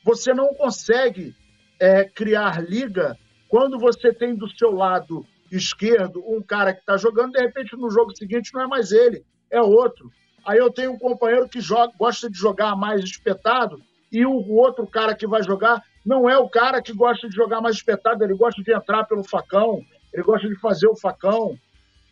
[0.05, 1.35] Você não consegue
[1.79, 3.17] é, criar liga
[3.51, 7.91] quando você tem do seu lado esquerdo um cara que está jogando, de repente no
[7.91, 10.09] jogo seguinte não é mais ele, é outro.
[10.47, 14.87] Aí eu tenho um companheiro que joga, gosta de jogar mais espetado e o outro
[14.87, 18.35] cara que vai jogar não é o cara que gosta de jogar mais espetado, ele
[18.35, 19.83] gosta de entrar pelo facão,
[20.15, 21.59] ele gosta de fazer o facão.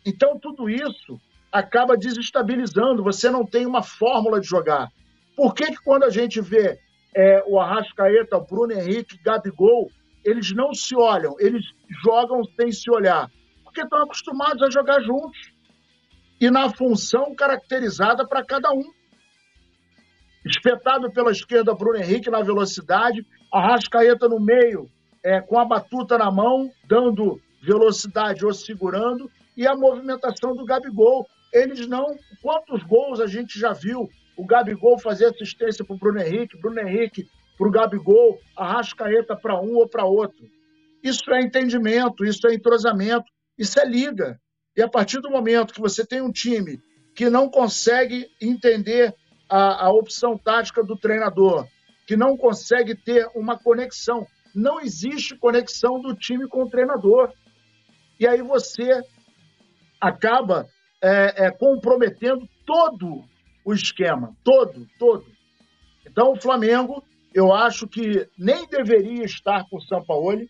[0.05, 1.19] Então, tudo isso
[1.51, 4.91] acaba desestabilizando, você não tem uma fórmula de jogar.
[5.35, 6.77] Por que, que quando a gente vê
[7.15, 9.89] é, o Arrascaeta, o Bruno Henrique, Gabigol,
[10.23, 11.65] eles não se olham, eles
[12.03, 13.29] jogam sem se olhar?
[13.63, 15.53] Porque estão acostumados a jogar juntos
[16.39, 18.83] e na função caracterizada para cada um.
[20.45, 24.89] Espetado pela esquerda, Bruno Henrique na velocidade, Arrascaeta no meio,
[25.23, 31.27] é, com a batuta na mão, dando velocidade ou segurando, e a movimentação do Gabigol.
[31.51, 32.15] Eles não.
[32.41, 36.79] Quantos gols a gente já viu o Gabigol fazer assistência para o Bruno Henrique, Bruno
[36.79, 37.27] Henrique
[37.59, 40.47] para o Gabigol, Arrascaeta para um ou para outro?
[41.03, 43.25] Isso é entendimento, isso é entrosamento,
[43.57, 44.39] isso é liga.
[44.77, 46.81] E a partir do momento que você tem um time
[47.13, 49.13] que não consegue entender
[49.49, 51.67] a, a opção tática do treinador,
[52.07, 54.25] que não consegue ter uma conexão,
[54.55, 57.33] não existe conexão do time com o treinador.
[58.17, 59.01] E aí você
[59.99, 60.65] acaba
[61.01, 63.25] é, é, comprometendo todo
[63.65, 65.25] o esquema, todo, todo.
[66.05, 67.03] Então o Flamengo,
[67.33, 70.49] eu acho que nem deveria estar com o Sampaoli,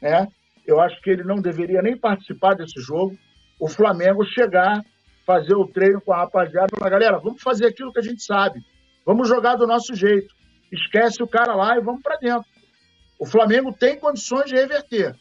[0.00, 0.26] né?
[0.66, 3.16] Eu acho que ele não deveria nem participar desse jogo.
[3.60, 4.82] O Flamengo chegar,
[5.24, 8.60] fazer o treino com a rapaziada, falar, galera, vamos fazer aquilo que a gente sabe.
[9.04, 10.34] Vamos jogar do nosso jeito.
[10.72, 12.44] Esquece o cara lá e vamos para dentro.
[13.18, 15.14] O Flamengo tem condições de reverter,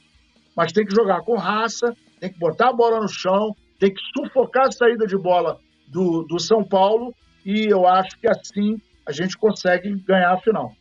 [0.55, 4.01] mas tem que jogar com raça, tem que botar a bola no chão, tem que
[4.17, 7.13] sufocar a saída de bola do, do São Paulo
[7.45, 10.73] e eu acho que assim a gente consegue ganhar a final.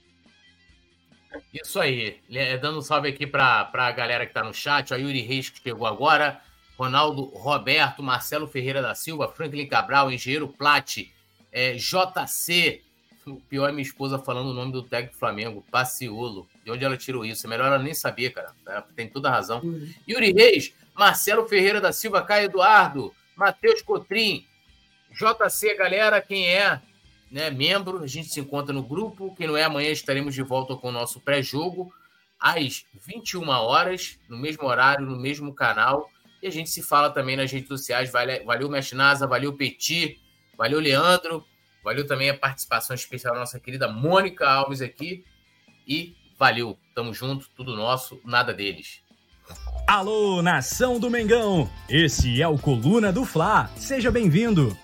[1.52, 2.20] Isso aí.
[2.60, 4.92] Dando um salve aqui para a galera que está no chat.
[4.92, 6.40] A Yuri Reis, que chegou agora.
[6.76, 11.12] Ronaldo Roberto, Marcelo Ferreira da Silva, Franklin Cabral, Engenheiro Plate,
[11.52, 12.82] é, JC.
[13.26, 16.46] O pior é minha esposa falando o nome do técnico do Flamengo, Paciolo.
[16.64, 17.46] De onde ela tirou isso?
[17.46, 18.52] É melhor ela nem saber, cara.
[18.66, 19.60] Ela tem toda a razão.
[19.60, 19.88] Uhum.
[20.06, 24.44] Yuri Reis, Marcelo Ferreira da Silva, Caio Eduardo, Matheus Cotrim,
[25.10, 26.80] JC, galera, quem é
[27.34, 29.34] né, membro, a gente se encontra no grupo.
[29.34, 31.92] Quem não é, amanhã estaremos de volta com o nosso pré-jogo,
[32.38, 36.08] às 21 horas, no mesmo horário, no mesmo canal.
[36.40, 38.12] E a gente se fala também nas redes sociais.
[38.12, 38.96] Valeu, Mestre
[39.28, 40.20] valeu Petit,
[40.56, 41.44] valeu Leandro,
[41.82, 45.24] valeu também a participação especial da nossa querida Mônica Alves aqui.
[45.88, 49.02] E valeu, tamo junto, tudo nosso, nada deles.
[49.88, 51.68] Alô, nação do Mengão!
[51.88, 53.68] Esse é o Coluna do Fla.
[53.76, 54.83] Seja bem-vindo.